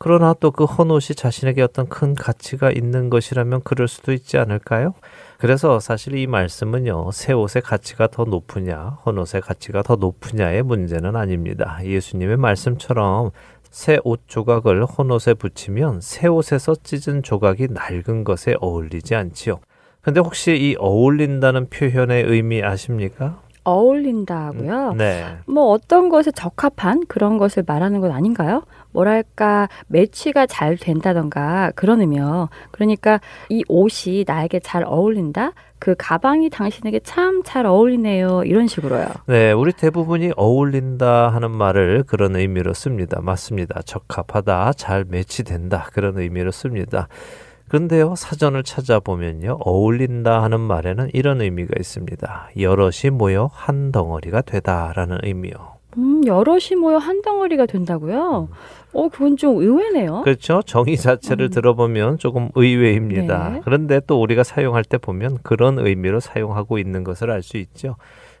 그러나 0.04 0.34
또 0.34 0.50
그 0.50 0.64
헌 0.64 0.90
옷이 0.90 1.14
자신에게 1.16 1.62
어떤 1.62 1.88
큰 1.88 2.14
가치가 2.14 2.70
있는 2.70 3.08
것이라면 3.08 3.62
그럴 3.64 3.88
수도 3.88 4.12
있지 4.12 4.36
않을까요? 4.36 4.92
그래서 5.38 5.80
사실 5.80 6.14
이 6.18 6.26
말씀은요, 6.26 7.10
새 7.10 7.32
옷의 7.32 7.62
가치가 7.62 8.06
더 8.08 8.24
높으냐, 8.24 8.98
헌 9.06 9.16
옷의 9.16 9.40
가치가 9.40 9.82
더 9.82 9.96
높으냐의 9.96 10.62
문제는 10.62 11.16
아닙니다. 11.16 11.78
예수님의 11.82 12.36
말씀처럼 12.36 13.30
새 13.70 13.98
옷 14.04 14.20
조각을 14.26 14.84
헌 14.84 15.10
옷에 15.10 15.32
붙이면 15.32 16.00
새 16.02 16.28
옷에서 16.28 16.74
찢은 16.82 17.22
조각이 17.22 17.68
낡은 17.70 18.24
것에 18.24 18.56
어울리지 18.60 19.14
않지요. 19.14 19.60
근데 20.02 20.20
혹시 20.20 20.52
이 20.52 20.76
어울린다는 20.78 21.70
표현의 21.70 22.24
의미 22.24 22.62
아십니까? 22.62 23.40
어울린다고요? 23.66 24.92
네. 24.92 25.38
뭐 25.46 25.70
어떤 25.70 26.10
것에 26.10 26.30
적합한 26.30 27.06
그런 27.08 27.38
것을 27.38 27.64
말하는 27.66 28.00
건 28.02 28.12
아닌가요? 28.12 28.62
뭐랄까 28.94 29.68
매치가 29.88 30.46
잘 30.46 30.76
된다던가 30.78 31.72
그런 31.74 32.00
의미요. 32.00 32.48
그러니까 32.70 33.20
이 33.50 33.62
옷이 33.68 34.24
나에게 34.26 34.60
잘 34.60 34.84
어울린다. 34.84 35.52
그 35.78 35.94
가방이 35.98 36.48
당신에게 36.48 37.00
참 37.00 37.42
잘 37.44 37.66
어울리네요. 37.66 38.44
이런 38.44 38.66
식으로요. 38.68 39.06
네, 39.26 39.52
우리 39.52 39.72
대부분이 39.72 40.30
어울린다 40.36 41.28
하는 41.28 41.50
말을 41.50 42.04
그런 42.06 42.36
의미로 42.36 42.72
씁니다. 42.72 43.20
맞습니다. 43.20 43.82
적합하다, 43.82 44.72
잘 44.74 45.04
매치된다 45.06 45.88
그런 45.92 46.16
의미로 46.16 46.50
씁니다. 46.52 47.08
그런데요, 47.68 48.14
사전을 48.16 48.62
찾아보면요, 48.62 49.58
어울린다 49.60 50.42
하는 50.42 50.60
말에는 50.60 51.10
이런 51.12 51.40
의미가 51.42 51.74
있습니다. 51.78 52.50
여럿이 52.58 53.10
모여 53.12 53.50
한 53.52 53.90
덩어리가 53.92 54.42
되다라는 54.42 55.18
의미요. 55.22 55.52
음, 55.98 56.22
여럿이 56.26 56.76
모여 56.80 56.96
한 56.98 57.20
덩어리가 57.22 57.66
된다고요? 57.66 58.48
어, 58.94 59.08
그건 59.08 59.36
좀 59.36 59.58
의외네요. 59.58 60.22
그렇죠. 60.22 60.62
정의 60.62 60.96
자체를 60.96 61.46
음. 61.46 61.50
들어보면 61.50 62.18
조금 62.18 62.48
의외입니다. 62.54 63.50
네. 63.50 63.60
그런데 63.64 64.00
또 64.06 64.20
우리가 64.20 64.44
사용할 64.44 64.84
때 64.84 64.98
보면 64.98 65.38
그런 65.42 65.78
의미로 65.78 66.20
사용하고 66.20 66.78
있는 66.78 67.04
것을 67.04 67.30
알 67.30 67.42
수 67.42 67.56
있죠. 67.58 67.96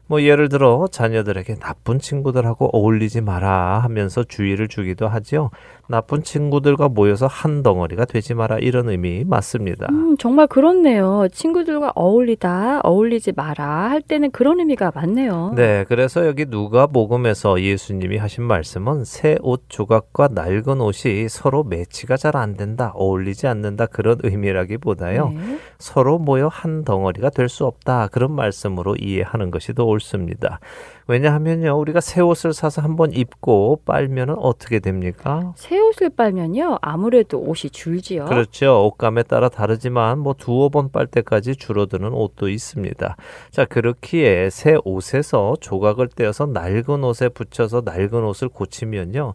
뭐 0.06 0.22
예를 0.22 0.50
들어 0.50 0.86
자녀들에게 0.90 1.54
나쁜 1.56 1.98
친구들하고 1.98 2.68
어울리지 2.76 3.22
마라 3.22 3.78
하면서 3.78 4.22
주의를 4.22 4.68
주기도 4.68 5.08
하죠. 5.08 5.50
나쁜 5.86 6.22
친구들과 6.22 6.88
모여서 6.88 7.26
한 7.26 7.62
덩어리가 7.62 8.06
되지 8.06 8.34
마라 8.34 8.58
이런 8.58 8.88
의미 8.88 9.22
맞습니다. 9.24 9.86
음, 9.90 10.16
정말 10.18 10.46
그렇네요. 10.46 11.28
친구들과 11.32 11.92
어울리다, 11.94 12.80
어울리지 12.84 13.32
마라 13.36 13.90
할 13.90 14.00
때는 14.00 14.30
그런 14.30 14.60
의미가 14.60 14.92
많네요. 14.94 15.52
네, 15.56 15.84
그래서 15.88 16.26
여기 16.26 16.46
누가 16.46 16.86
복음에서 16.86 17.60
예수님이 17.60 18.16
하신 18.16 18.44
말씀은 18.44 19.04
새 19.04 19.36
옷 19.42 19.64
조각과 19.68 20.28
낡은 20.32 20.80
옷이 20.80 21.28
서로 21.28 21.64
매치가 21.64 22.16
잘 22.16 22.34
안 22.36 22.56
된다, 22.56 22.92
어울리지 22.94 23.46
않는다 23.46 23.86
그런 23.86 24.18
의미라기보다요. 24.22 25.28
네. 25.30 25.58
서로 25.78 26.18
모여 26.18 26.48
한 26.48 26.84
덩어리가 26.84 27.30
될 27.30 27.48
수 27.48 27.66
없다 27.66 28.08
그런 28.08 28.32
말씀으로 28.32 28.96
이해하는 28.96 29.50
것이 29.50 29.74
더 29.74 29.84
옳습니다. 29.84 30.58
왜냐하면요, 31.06 31.78
우리가 31.78 32.00
새 32.00 32.20
옷을 32.22 32.54
사서 32.54 32.80
한번 32.80 33.12
입고 33.12 33.80
빨면은 33.84 34.36
어떻게 34.38 34.78
됩니까? 34.78 35.52
새 35.56 35.78
옷을 35.78 36.08
빨면요, 36.10 36.78
아무래도 36.80 37.38
옷이 37.40 37.70
줄지요. 37.70 38.24
그렇죠. 38.24 38.86
옷감에 38.86 39.22
따라 39.24 39.48
다르지만 39.48 40.18
뭐 40.18 40.34
두어 40.34 40.68
번 40.70 40.84
빨 40.90 41.06
때까지 41.06 41.56
줄어드는 41.56 42.12
옷도 42.12 42.48
있습니다. 42.48 43.16
자, 43.50 43.64
그렇기에 43.64 44.48
새 44.50 44.76
옷에서 44.84 45.56
조각을 45.60 46.08
떼어서 46.08 46.46
낡은 46.46 47.02
옷에 47.04 47.28
붙여서 47.30 47.82
낡은 47.84 48.22
옷을 48.24 48.48
고치면요. 48.48 49.34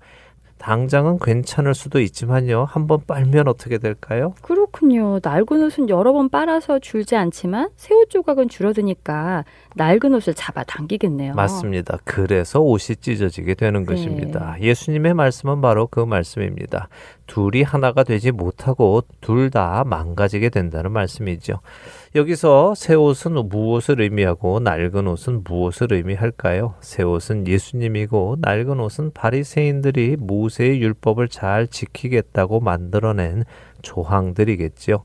당장은 0.59 1.19
괜찮을 1.19 1.73
수도 1.73 1.99
있지만요. 2.01 2.65
한번 2.69 2.99
빨면 3.07 3.47
어떻게 3.47 3.77
될까요? 3.77 4.33
그렇군요. 4.41 5.19
낡은 5.23 5.63
옷은 5.63 5.89
여러 5.89 6.11
번 6.13 6.29
빨아서 6.29 6.79
줄지 6.79 7.15
않지만 7.15 7.69
새 7.77 7.95
옷 7.95 8.09
조각은 8.09 8.49
줄어드니까 8.49 9.45
낡은 9.75 10.13
옷을 10.13 10.33
잡아 10.33 10.63
당기겠네요. 10.63 11.33
맞습니다. 11.33 11.97
그래서 12.03 12.59
옷이 12.59 12.97
찢어지게 12.97 13.55
되는 13.55 13.81
네. 13.81 13.85
것입니다. 13.85 14.55
예수님의 14.61 15.13
말씀은 15.15 15.61
바로 15.61 15.87
그 15.87 16.01
말씀입니다. 16.01 16.89
둘이 17.27 17.61
하나가 17.63 18.03
되지 18.03 18.31
못하고 18.31 19.03
둘 19.21 19.49
다 19.49 19.83
망가지게 19.85 20.49
된다는 20.49 20.91
말씀이죠. 20.91 21.59
여기서 22.15 22.73
새 22.73 22.95
옷은 22.95 23.33
무엇을 23.49 24.01
의미하고 24.01 24.59
낡은 24.61 25.07
옷은 25.07 25.43
무엇을 25.43 25.93
의미할까요? 25.93 26.73
새 26.81 27.03
옷은 27.03 27.47
예수님이고 27.47 28.37
낡은 28.41 28.79
옷은 28.79 29.11
바리새인들이 29.13 30.17
모세의 30.19 30.81
율법을 30.81 31.27
잘 31.27 31.67
지키겠다고 31.67 32.61
만들어낸 32.61 33.43
조항들이겠지요. 33.83 35.03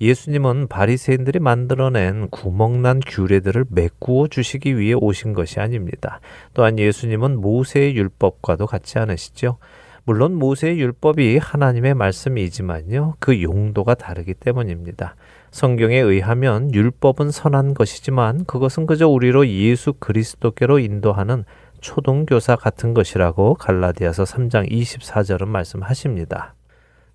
예수님은 0.00 0.66
바리새인들이 0.66 1.38
만들어낸 1.38 2.28
구멍난 2.30 2.98
규례들을 3.06 3.66
메꾸어 3.68 4.26
주시기 4.26 4.76
위해 4.76 4.94
오신 4.94 5.34
것이 5.34 5.60
아닙니다. 5.60 6.20
또한 6.52 6.80
예수님은 6.80 7.40
모세의 7.40 7.94
율법과도 7.94 8.66
같지 8.66 8.98
않으시죠. 8.98 9.58
물론 10.02 10.34
모세의 10.34 10.80
율법이 10.80 11.38
하나님의 11.38 11.94
말씀이지만요. 11.94 13.16
그 13.20 13.40
용도가 13.40 13.94
다르기 13.94 14.34
때문입니다. 14.34 15.14
성경에 15.50 15.98
의하면 15.98 16.72
율법은 16.72 17.30
선한 17.30 17.74
것이지만 17.74 18.44
그것은 18.44 18.86
그저 18.86 19.08
우리로 19.08 19.48
예수 19.48 19.92
그리스도께로 19.94 20.78
인도하는 20.78 21.44
초등교사 21.80 22.56
같은 22.56 22.94
것이라고 22.94 23.54
갈라디아서 23.54 24.24
3장 24.24 24.70
24절은 24.70 25.46
말씀하십니다. 25.48 26.54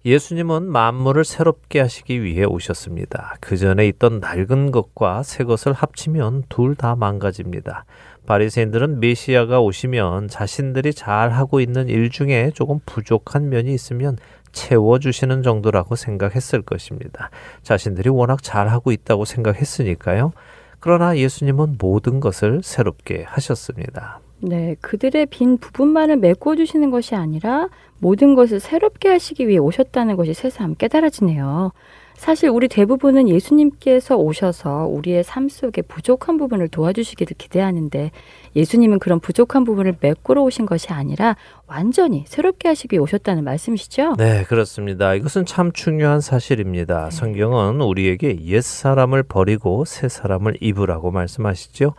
예수님은 0.05 0.63
만물을 0.71 1.23
새롭게 1.23 1.79
하시기 1.79 2.21
위해 2.21 2.43
오셨습니다. 2.43 3.38
그 3.39 3.57
전에 3.57 3.88
있던 3.88 4.19
낡은 4.19 4.71
것과 4.71 5.23
새 5.23 5.43
것을 5.43 5.73
합치면 5.73 6.43
둘 6.49 6.75
다 6.75 6.95
망가집니다. 6.95 7.86
바리새인들은 8.27 8.99
메시아가 8.99 9.61
오시면 9.61 10.27
자신들이 10.27 10.93
잘 10.93 11.31
하고 11.31 11.59
있는 11.59 11.89
일 11.89 12.09
중에 12.11 12.51
조금 12.53 12.79
부족한 12.86 13.49
면이 13.49 13.73
있으면 13.73 14.17
채워 14.55 14.97
주시는 14.97 15.43
정도라고 15.43 15.95
생각했을 15.95 16.63
것입니다. 16.63 17.29
자신들이 17.61 18.09
워낙 18.09 18.41
잘 18.41 18.69
하고 18.69 18.91
있다고 18.91 19.25
생각했으니까요. 19.25 20.31
그러나 20.79 21.17
예수님은 21.17 21.77
모든 21.79 22.19
것을 22.19 22.61
새롭게 22.63 23.23
하셨습니다. 23.27 24.19
네, 24.39 24.75
그들의 24.81 25.27
빈 25.27 25.57
부분만을 25.57 26.17
메꿔주시는 26.17 26.91
것이 26.91 27.15
아니라 27.15 27.67
모든 27.99 28.35
것을 28.35 28.59
새롭게 28.59 29.09
하시기 29.09 29.47
위해 29.47 29.57
오셨다는 29.57 30.15
것이 30.15 30.33
새삼 30.33 30.75
깨달아지네요. 30.75 31.71
사실 32.18 32.49
우리 32.49 32.68
대부분은 32.68 33.30
예수님께서 33.30 34.16
오셔서 34.16 34.88
우리의 34.88 35.24
삶 35.24 35.49
속에 35.49 35.82
부족한 35.82 36.38
부분을 36.38 36.70
도와주시기를 36.70 37.36
기대하는데 37.38 38.11
예수님은 38.55 38.99
그런 38.99 39.20
부족한 39.20 39.63
부분을 39.63 39.97
메꾸러 39.99 40.41
오신 40.43 40.66
것이 40.66 40.93
아니라 40.93 41.36
완전히 41.68 42.24
새롭게 42.28 42.68
하시기 42.70 42.97
오셨다는 42.97 43.43
말씀이시죠? 43.43 44.16
네, 44.18 44.43
그렇습니다. 44.43 45.13
이것은 45.13 45.45
참 45.45 45.72
중요한 45.72 46.22
사실입니다. 46.22 47.09
성경은 47.11 47.82
우리에게 47.82 48.39
옛 48.45 48.61
사람을 48.61 49.24
버리고 49.24 49.86
새 49.86 50.07
사람을 50.07 50.57
입으라고 50.61 51.11
말씀하시죠. 51.11 51.93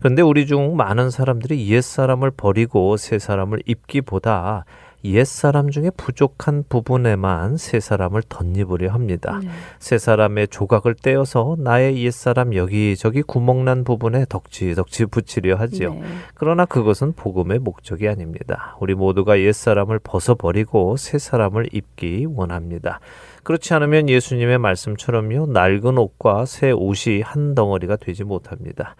그런데 0.00 0.22
우리 0.22 0.46
중 0.46 0.76
많은 0.76 1.10
사람들이 1.10 1.70
옛 1.70 1.82
사람을 1.82 2.32
버리고 2.32 2.96
새 2.96 3.18
사람을 3.18 3.62
입기보다 3.66 4.64
옛 5.04 5.24
사람 5.24 5.70
중에 5.70 5.90
부족한 5.90 6.64
부분에만 6.68 7.56
새 7.56 7.80
사람을 7.80 8.22
덧입으려 8.28 8.90
합니다. 8.92 9.40
네. 9.42 9.48
새 9.78 9.98
사람의 9.98 10.48
조각을 10.48 10.94
떼어서 10.94 11.56
나의 11.58 12.04
옛 12.04 12.10
사람 12.10 12.54
여기저기 12.54 13.22
구멍난 13.22 13.84
부분에 13.84 14.26
덕지덕지 14.28 15.06
붙이려 15.06 15.56
하지요. 15.56 15.94
네. 15.94 16.02
그러나 16.34 16.64
그것은 16.64 17.12
복음의 17.14 17.60
목적이 17.60 18.08
아닙니다. 18.08 18.76
우리 18.80 18.94
모두가 18.94 19.40
옛 19.40 19.52
사람을 19.52 20.00
벗어버리고 20.00 20.96
새 20.96 21.18
사람을 21.18 21.68
입기 21.72 22.26
원합니다. 22.28 23.00
그렇지 23.42 23.72
않으면 23.74 24.08
예수님의 24.08 24.58
말씀처럼요, 24.58 25.46
낡은 25.46 25.96
옷과 25.96 26.44
새 26.44 26.72
옷이 26.72 27.22
한 27.22 27.54
덩어리가 27.54 27.96
되지 27.96 28.24
못합니다. 28.24 28.96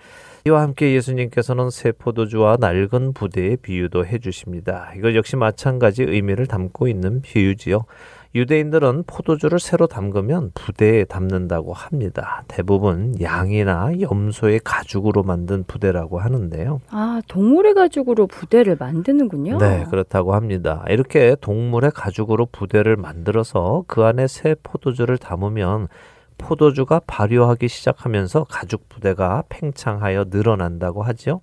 이와 0.46 0.62
함께 0.62 0.94
예수님께서는 0.94 1.70
새 1.70 1.92
포도주와 1.92 2.56
낡은 2.58 3.12
부대의 3.12 3.58
비유도 3.58 4.06
해주십니다. 4.06 4.92
이것 4.96 5.14
역시 5.14 5.36
마찬가지 5.36 6.02
의미를 6.02 6.46
담고 6.46 6.88
있는 6.88 7.20
비유지요. 7.20 7.84
유대인들은 8.34 9.04
포도주를 9.08 9.58
새로 9.58 9.88
담그면 9.88 10.52
부대에 10.54 11.04
담는다고 11.04 11.72
합니다. 11.72 12.44
대부분 12.46 13.20
양이나 13.20 13.90
염소의 14.00 14.60
가죽으로 14.62 15.24
만든 15.24 15.64
부대라고 15.64 16.20
하는데요. 16.20 16.80
아, 16.90 17.20
동물의 17.26 17.74
가죽으로 17.74 18.28
부대를 18.28 18.76
만드는군요. 18.78 19.58
네, 19.58 19.84
그렇다고 19.90 20.34
합니다. 20.34 20.84
이렇게 20.88 21.34
동물의 21.40 21.90
가죽으로 21.90 22.46
부대를 22.46 22.96
만들어서 22.96 23.82
그 23.88 24.04
안에 24.04 24.28
새 24.28 24.54
포도주를 24.62 25.18
담으면 25.18 25.88
포도주가 26.40 27.00
발효하기 27.06 27.68
시작하면서 27.68 28.44
가죽 28.44 28.88
부대가 28.88 29.44
팽창하여 29.48 30.26
늘어난다고 30.30 31.02
하지요. 31.02 31.40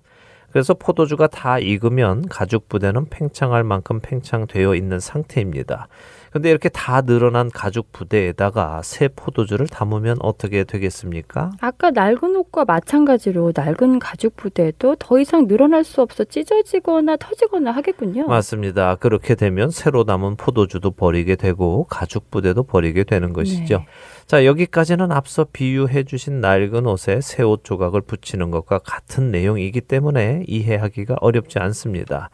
그래서 0.50 0.74
포도주가 0.74 1.26
다 1.26 1.58
익으면 1.58 2.28
가죽 2.28 2.68
부대는 2.68 3.08
팽창할 3.10 3.64
만큼 3.64 4.00
팽창되어 4.00 4.74
있는 4.74 4.98
상태입니다. 4.98 5.88
근데 6.30 6.50
이렇게 6.50 6.68
다 6.68 7.00
늘어난 7.02 7.50
가죽 7.50 7.90
부대에다가 7.92 8.82
새 8.82 9.08
포도주를 9.08 9.66
담으면 9.66 10.18
어떻게 10.20 10.64
되겠습니까? 10.64 11.52
아까 11.60 11.90
낡은 11.90 12.36
옷과 12.36 12.64
마찬가지로 12.66 13.52
낡은 13.54 13.98
가죽 13.98 14.36
부대도 14.36 14.96
더 14.98 15.18
이상 15.18 15.46
늘어날 15.46 15.84
수 15.84 16.02
없어 16.02 16.24
찢어지거나 16.24 17.16
터지거나 17.16 17.70
하겠군요. 17.72 18.26
맞습니다. 18.26 18.96
그렇게 18.96 19.34
되면 19.34 19.70
새로 19.70 20.04
담은 20.04 20.36
포도주도 20.36 20.90
버리게 20.90 21.36
되고 21.36 21.84
가죽 21.84 22.30
부대도 22.30 22.64
버리게 22.64 23.04
되는 23.04 23.32
것이죠. 23.32 23.78
네. 23.78 23.86
자, 24.26 24.44
여기까지는 24.44 25.10
앞서 25.12 25.46
비유해 25.50 26.04
주신 26.04 26.40
낡은 26.40 26.86
옷에 26.86 27.20
새 27.22 27.42
옷 27.48 27.64
조각을 27.64 28.02
붙이는 28.02 28.50
것과 28.50 28.80
같은 28.80 29.30
내용이기 29.30 29.80
때문에 29.82 30.42
이해하기가 30.46 31.16
어렵지 31.20 31.58
않습니다. 31.58 32.28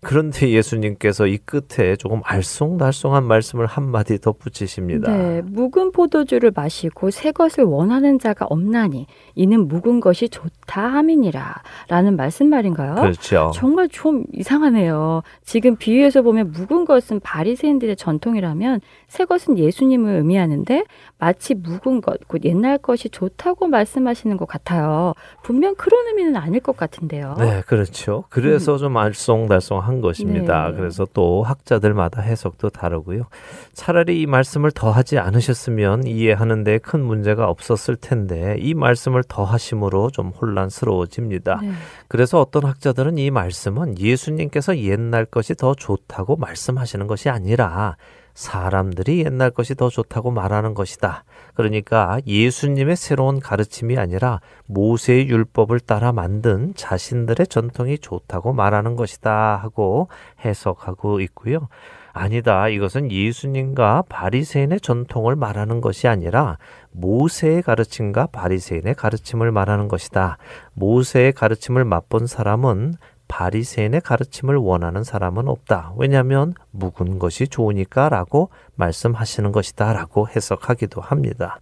그런데 0.00 0.50
예수님께서 0.50 1.26
이 1.26 1.38
끝에 1.38 1.96
조금 1.96 2.22
알쏭달쏭한 2.22 3.24
말씀을 3.24 3.66
한마디 3.66 4.18
덧붙이십니다. 4.18 5.10
네, 5.10 5.42
묵은 5.42 5.92
포도주를 5.92 6.52
마시고 6.54 7.10
새 7.10 7.32
것을 7.32 7.64
원하는 7.64 8.18
자가 8.18 8.46
없나니 8.48 9.06
이는 9.34 9.66
묵은 9.68 10.00
것이 10.00 10.28
좋다 10.28 10.82
함이니라 10.82 11.62
라는 11.88 12.16
말씀 12.16 12.48
말인가요? 12.48 12.94
그렇죠. 12.94 13.50
정말 13.54 13.88
좀 13.88 14.24
이상하네요. 14.32 15.22
지금 15.42 15.76
비유에서 15.76 16.22
보면 16.22 16.52
묵은 16.52 16.84
것은 16.84 17.20
바리새인들의 17.20 17.96
전통이라면 17.96 18.80
새 19.08 19.24
것은 19.24 19.58
예수님을 19.58 20.16
의미하는데 20.16 20.84
마치 21.18 21.54
묵은 21.54 22.00
것, 22.00 22.20
곧 22.28 22.44
옛날 22.44 22.78
것이 22.78 23.08
좋다고 23.08 23.66
말씀하시는 23.66 24.36
것 24.36 24.46
같아요. 24.46 25.14
분명 25.42 25.74
그런 25.74 26.06
의미는 26.06 26.36
아닐 26.36 26.60
것 26.60 26.76
같은데요. 26.76 27.34
네, 27.38 27.62
그렇죠. 27.66 28.24
그래서 28.28 28.78
좀 28.78 28.94
알쏭달쏭한 28.94 30.00
것입니다. 30.00 30.70
네. 30.70 30.76
그래서 30.76 31.06
또 31.12 31.42
학자들마다 31.42 32.22
해석도 32.22 32.70
다르고요. 32.70 33.24
차라리 33.72 34.20
이 34.20 34.26
말씀을 34.26 34.70
더 34.70 34.90
하지 34.92 35.18
않으셨으면 35.18 36.06
이해하는데 36.06 36.78
큰 36.78 37.04
문제가 37.04 37.48
없었을 37.48 37.96
텐데 37.96 38.56
이 38.60 38.74
말씀을 38.74 39.24
더 39.26 39.42
하심으로 39.42 40.10
좀 40.10 40.28
혼란스러워집니다. 40.28 41.60
네. 41.62 41.72
그래서 42.06 42.40
어떤 42.40 42.64
학자들은 42.64 43.18
이 43.18 43.30
말씀은 43.32 43.98
예수님께서 43.98 44.78
옛날 44.78 45.24
것이 45.24 45.54
더 45.54 45.74
좋다고 45.74 46.36
말씀하시는 46.36 47.08
것이 47.08 47.28
아니라 47.28 47.96
사람들이 48.38 49.24
옛날 49.24 49.50
것이 49.50 49.74
더 49.74 49.88
좋다고 49.88 50.30
말하는 50.30 50.72
것이다. 50.72 51.24
그러니까 51.54 52.20
예수님의 52.24 52.94
새로운 52.94 53.40
가르침이 53.40 53.98
아니라 53.98 54.40
모세의 54.66 55.28
율법을 55.28 55.80
따라 55.80 56.12
만든 56.12 56.72
자신들의 56.76 57.48
전통이 57.48 57.98
좋다고 57.98 58.52
말하는 58.52 58.94
것이다 58.94 59.56
하고 59.56 60.06
해석하고 60.44 61.18
있고요. 61.22 61.66
아니다. 62.12 62.68
이것은 62.68 63.10
예수님과 63.10 64.04
바리새인의 64.08 64.82
전통을 64.82 65.34
말하는 65.34 65.80
것이 65.80 66.06
아니라 66.06 66.58
모세의 66.92 67.62
가르침과 67.62 68.28
바리새인의 68.28 68.94
가르침을 68.94 69.50
말하는 69.50 69.88
것이다. 69.88 70.38
모세의 70.74 71.32
가르침을 71.32 71.84
맛본 71.84 72.28
사람은 72.28 72.94
바리새인의 73.28 74.00
가르침을 74.00 74.56
원하는 74.56 75.04
사람은 75.04 75.48
없다. 75.48 75.92
왜냐하면 75.96 76.54
묵은 76.72 77.18
것이 77.18 77.46
좋으니까라고 77.48 78.48
말씀하시는 78.76 79.52
것이다라고 79.52 80.28
해석하기도 80.28 81.00
합니다. 81.00 81.60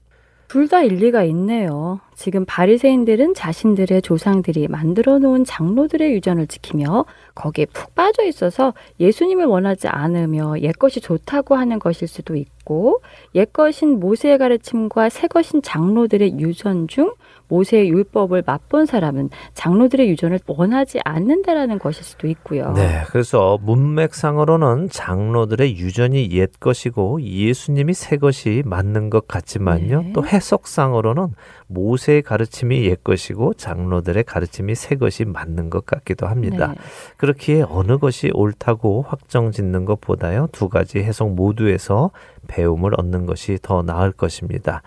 둘 0.48 0.68
다 0.68 0.82
일리가 0.82 1.24
있네요. 1.24 2.00
지금 2.14 2.44
바리새인들은 2.46 3.34
자신들의 3.34 4.00
조상들이 4.02 4.68
만들어 4.68 5.18
놓은 5.18 5.44
장로들의 5.44 6.12
유전을 6.12 6.46
지키며 6.46 7.04
거기에 7.34 7.66
푹 7.66 7.94
빠져 7.96 8.24
있어서 8.24 8.72
예수님을 9.00 9.44
원하지 9.44 9.88
않으며 9.88 10.60
옛것이 10.60 11.00
좋다고 11.00 11.56
하는 11.56 11.80
것일 11.80 12.06
수도 12.06 12.36
있고 12.36 13.02
옛것인 13.34 13.98
모세의 13.98 14.38
가르침과 14.38 15.08
새것인 15.08 15.62
장로들의 15.62 16.38
유전 16.38 16.86
중 16.86 17.12
모세의 17.48 17.88
율법을 17.90 18.42
맛본 18.46 18.86
사람은 18.86 19.30
장로들의 19.54 20.08
유전을 20.08 20.40
원하지 20.46 21.00
않는다라는 21.04 21.78
것일 21.78 22.02
수도 22.02 22.26
있고요. 22.28 22.72
네, 22.72 23.02
그래서 23.08 23.58
문맥상으로는 23.62 24.88
장로들의 24.90 25.76
유전이 25.76 26.30
옛 26.32 26.50
것이고 26.58 27.22
예수님이 27.22 27.94
새 27.94 28.16
것이 28.16 28.62
맞는 28.64 29.10
것 29.10 29.28
같지만요. 29.28 30.02
네. 30.02 30.12
또 30.12 30.26
해석상으로는 30.26 31.28
모세의 31.68 32.22
가르침이 32.22 32.84
옛 32.84 33.02
것이고 33.02 33.54
장로들의 33.54 34.24
가르침이 34.24 34.74
새 34.74 34.96
것이 34.96 35.24
맞는 35.24 35.70
것 35.70 35.86
같기도 35.86 36.26
합니다. 36.26 36.68
네. 36.68 36.74
그렇기에 37.16 37.64
어느 37.68 37.98
것이 37.98 38.30
옳다고 38.32 39.04
확정 39.08 39.50
짓는 39.50 39.84
것보다요. 39.84 40.48
두 40.52 40.68
가지 40.68 40.98
해석 40.98 41.34
모두에서 41.34 42.10
배움을 42.46 42.92
얻는 42.98 43.26
것이 43.26 43.58
더 43.62 43.82
나을 43.82 44.12
것입니다. 44.12 44.82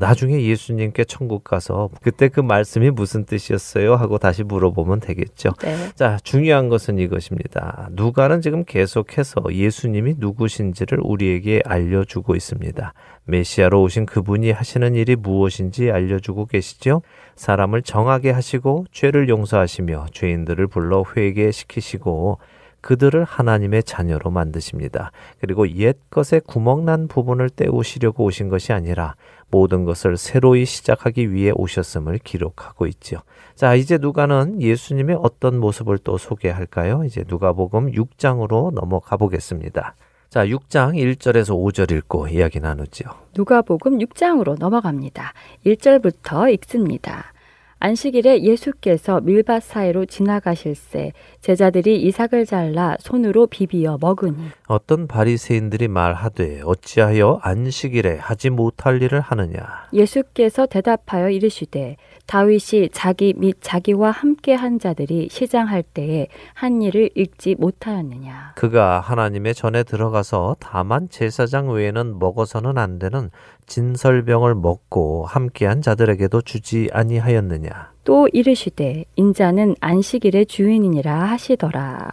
나중에 0.00 0.42
예수님께 0.42 1.04
천국 1.04 1.44
가서 1.44 1.90
그때 2.02 2.28
그 2.28 2.40
말씀이 2.40 2.90
무슨 2.90 3.24
뜻이었어요? 3.24 3.94
하고 3.94 4.18
다시 4.18 4.42
물어보면 4.42 5.00
되겠죠. 5.00 5.50
네. 5.62 5.76
자, 5.94 6.18
중요한 6.22 6.68
것은 6.68 6.98
이것입니다. 6.98 7.88
누가는 7.92 8.40
지금 8.40 8.64
계속해서 8.64 9.42
예수님이 9.50 10.14
누구신지를 10.18 10.98
우리에게 11.02 11.62
알려주고 11.64 12.34
있습니다. 12.34 12.92
메시아로 13.24 13.82
오신 13.82 14.06
그분이 14.06 14.50
하시는 14.50 14.94
일이 14.94 15.16
무엇인지 15.16 15.90
알려주고 15.90 16.46
계시죠? 16.46 17.02
사람을 17.36 17.82
정하게 17.82 18.30
하시고 18.30 18.86
죄를 18.92 19.28
용서하시며 19.28 20.06
죄인들을 20.12 20.66
불러 20.66 21.04
회개시키시고 21.16 22.38
그들을 22.84 23.24
하나님의 23.24 23.82
자녀로 23.82 24.30
만드십니다. 24.30 25.10
그리고 25.40 25.66
옛 25.70 25.96
것에 26.10 26.40
구멍난 26.40 27.08
부분을 27.08 27.48
때우시려고 27.48 28.24
오신 28.24 28.50
것이 28.50 28.74
아니라 28.74 29.14
모든 29.50 29.84
것을 29.84 30.16
새로이 30.16 30.64
시작하기 30.64 31.32
위해 31.32 31.52
오셨음을 31.54 32.18
기록하고 32.18 32.86
있죠. 32.86 33.18
자, 33.54 33.74
이제 33.74 33.98
누가는 33.98 34.60
예수님의 34.60 35.18
어떤 35.20 35.58
모습을 35.58 35.98
또 35.98 36.18
소개할까요? 36.18 37.04
이제 37.04 37.24
누가복음 37.26 37.92
6장으로 37.92 38.72
넘어가 38.72 39.16
보겠습니다. 39.16 39.94
자, 40.30 40.46
6장 40.46 40.94
1절에서 40.94 41.54
5절 41.56 41.92
읽고 41.92 42.28
이야기 42.28 42.58
나누죠. 42.58 43.04
누가복음 43.36 43.98
6장으로 43.98 44.58
넘어갑니다. 44.58 45.32
1절부터 45.64 46.52
읽습니다. 46.54 47.33
안식일에 47.84 48.44
예수께서 48.44 49.20
밀밭 49.20 49.62
사이로 49.62 50.06
지나가실새 50.06 51.12
제자들이 51.42 52.00
이삭을 52.04 52.46
잘라 52.46 52.96
손으로 52.98 53.46
비비어 53.46 53.98
먹으니. 54.00 54.38
어떤 54.68 55.06
바리새인들이 55.06 55.88
말하되 55.88 56.62
어찌하여 56.64 57.40
안식일에 57.42 58.16
하지 58.16 58.48
못할 58.48 59.02
일을 59.02 59.20
하느냐? 59.20 59.66
예수께서 59.92 60.64
대답하여 60.64 61.28
이르시되 61.28 61.98
다윗이 62.24 62.88
자기 62.90 63.34
및 63.36 63.58
자기와 63.60 64.12
함께 64.12 64.54
한 64.54 64.78
자들이 64.78 65.28
시장할 65.30 65.82
때에 65.82 66.28
한 66.54 66.80
일을 66.80 67.10
읽지 67.14 67.56
못하였느냐? 67.58 68.54
그가 68.56 69.00
하나님의 69.00 69.54
전에 69.54 69.82
들어가서 69.82 70.56
다만 70.58 71.10
제사장 71.10 71.68
외에는 71.68 72.18
먹어서는 72.18 72.78
안 72.78 72.98
되는 72.98 73.28
진설병을 73.66 74.54
먹고 74.54 75.26
함께한 75.26 75.82
자들에게도 75.82 76.42
주지 76.42 76.88
아니하였느냐 76.92 77.92
또 78.04 78.28
이르시되 78.32 79.04
인자는 79.16 79.76
안식일의 79.80 80.46
주인이니라 80.46 81.14
하시더라 81.14 82.12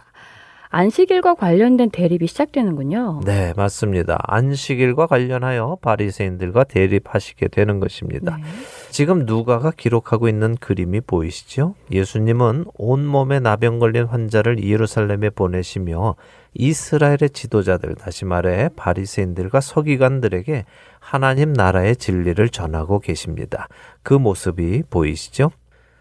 안식일과 0.74 1.34
관련된 1.34 1.90
대립이 1.90 2.26
시작되는군요. 2.26 3.20
네, 3.26 3.52
맞습니다. 3.56 4.18
안식일과 4.22 5.06
관련하여 5.06 5.76
바리새인들과 5.82 6.64
대립하시게 6.64 7.48
되는 7.48 7.78
것입니다. 7.78 8.36
네. 8.36 8.42
지금 8.90 9.26
누가가 9.26 9.70
기록하고 9.70 10.28
있는 10.28 10.56
그림이 10.56 11.02
보이시죠? 11.02 11.74
예수님은 11.90 12.64
온몸에 12.74 13.38
나병 13.40 13.80
걸린 13.80 14.06
환자를 14.06 14.64
예루살렘에 14.64 15.28
보내시며 15.28 16.14
이스라엘의 16.54 17.30
지도자들 17.34 17.94
다시 17.94 18.24
말해 18.24 18.70
바리새인들과 18.74 19.60
서기관들에게 19.60 20.64
하나님 21.02 21.52
나라의 21.52 21.96
진리를 21.96 22.48
전하고 22.48 23.00
계십니다. 23.00 23.66
그 24.04 24.14
모습이 24.14 24.84
보이시죠? 24.88 25.50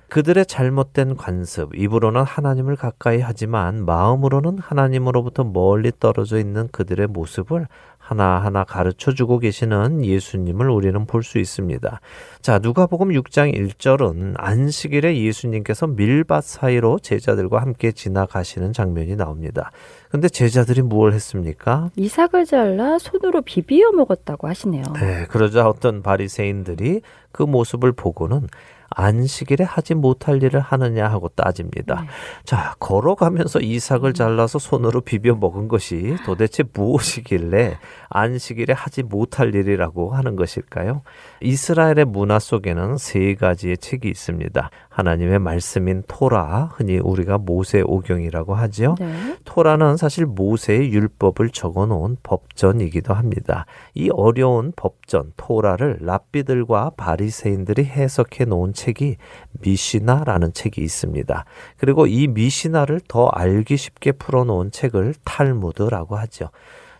그들의 0.10 0.46
잘못된 0.46 1.16
관습, 1.16 1.76
입으로는 1.76 2.24
하나님을 2.24 2.76
가까이 2.76 3.20
하지만 3.22 3.86
마음으로는 3.86 4.58
하나님으로부터 4.60 5.44
멀리 5.46 5.92
떨어져 6.00 6.38
있는 6.38 6.68
그들의 6.72 7.08
모습을 7.08 7.68
하나하나 7.98 8.64
가르쳐 8.66 9.14
주고 9.14 9.40
계시는 9.40 10.04
예수님을 10.04 10.70
우리는 10.70 11.06
볼 11.06 11.24
수 11.24 11.40
있습니다. 11.40 12.02
자, 12.42 12.60
누가복음 12.60 13.10
6장 13.10 13.56
1절은 13.56 14.34
안식일에 14.36 15.18
예수님께서 15.18 15.88
밀밭 15.88 16.44
사이로 16.44 17.00
제자들과 17.00 17.62
함께 17.62 17.92
지나가시는 17.94 18.74
장면이 18.74 19.16
나옵니다. 19.16 19.72
근데 20.12 20.28
제자들이 20.28 20.82
무엇을 20.82 21.14
했습니까? 21.14 21.90
이삭을 21.96 22.46
잘라 22.46 23.00
손으로 23.00 23.42
비비어 23.42 23.92
먹었다고 23.94 24.50
하시네요. 24.50 24.84
네, 25.00 25.26
그러자 25.30 25.68
어떤 25.68 26.04
바리새인들이 26.04 27.02
그 27.32 27.44
모습을 27.44 27.94
보고는 27.94 28.48
안식일에 28.92 29.64
하지 29.64 29.96
못할 29.96 30.44
일을 30.44 30.60
하느냐 30.60 31.08
하고 31.08 31.30
따집니다. 31.30 32.02
네. 32.02 32.08
자, 32.44 32.76
걸어가면서 32.80 33.60
이삭을 33.60 34.14
잘라서 34.14 34.60
손으로 34.60 35.02
비벼 35.02 35.36
먹은 35.36 35.68
것이 35.68 36.18
도대체 36.26 36.64
무엇이길래 36.74 37.78
안식일에 38.10 38.74
하지 38.74 39.04
못할 39.04 39.56
일이라고 39.56 40.12
하는 40.12 40.36
것일까요? 40.36 41.02
이스라엘의 41.42 42.06
문화 42.06 42.40
속에는 42.40 42.98
세 42.98 43.36
가지의 43.36 43.78
책이 43.78 44.10
있습니다. 44.10 44.70
하나님의 44.90 45.40
말씀인 45.40 46.04
토라, 46.08 46.72
흔히 46.74 46.98
우리가 47.00 47.38
모세 47.38 47.82
오경이라고 47.82 48.54
하지요. 48.54 48.96
네. 49.00 49.38
토라는 49.46 49.96
사실 49.96 50.26
모세의 50.26 50.92
율법을 50.92 51.50
적어 51.52 51.86
놓은 51.86 52.18
법전이기도 52.24 53.14
합니다. 53.14 53.66
이 53.94 54.10
어려운 54.12 54.74
법전 54.76 55.34
토라를 55.38 56.00
랍비들과 56.02 56.92
바리새인들이 56.98 57.86
해석해 57.86 58.46
놓은 58.46 58.74
책이 58.82 59.18
미시나라는 59.62 60.54
책이 60.54 60.82
있습니다. 60.82 61.46
그리고 61.78 62.08
이 62.08 62.28
미시나를 62.28 63.02
더 63.08 63.28
알기 63.28 63.78
쉽게 63.78 64.14
풀어 64.14 64.44
놓은 64.44 64.72
책을 64.72 65.14
탈무드라고 65.24 66.16
하죠. 66.18 66.50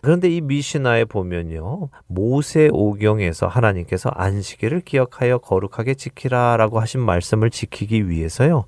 그런데 0.00 0.28
이 0.28 0.40
미시나에 0.40 1.04
보면요. 1.04 1.88
모세 2.06 2.68
오경에서 2.72 3.46
하나님께서 3.46 4.10
안식일을 4.10 4.80
기억하여 4.80 5.38
거룩하게 5.38 5.94
지키라라고 5.94 6.80
하신 6.80 7.00
말씀을 7.00 7.50
지키기 7.50 8.08
위해서요. 8.08 8.64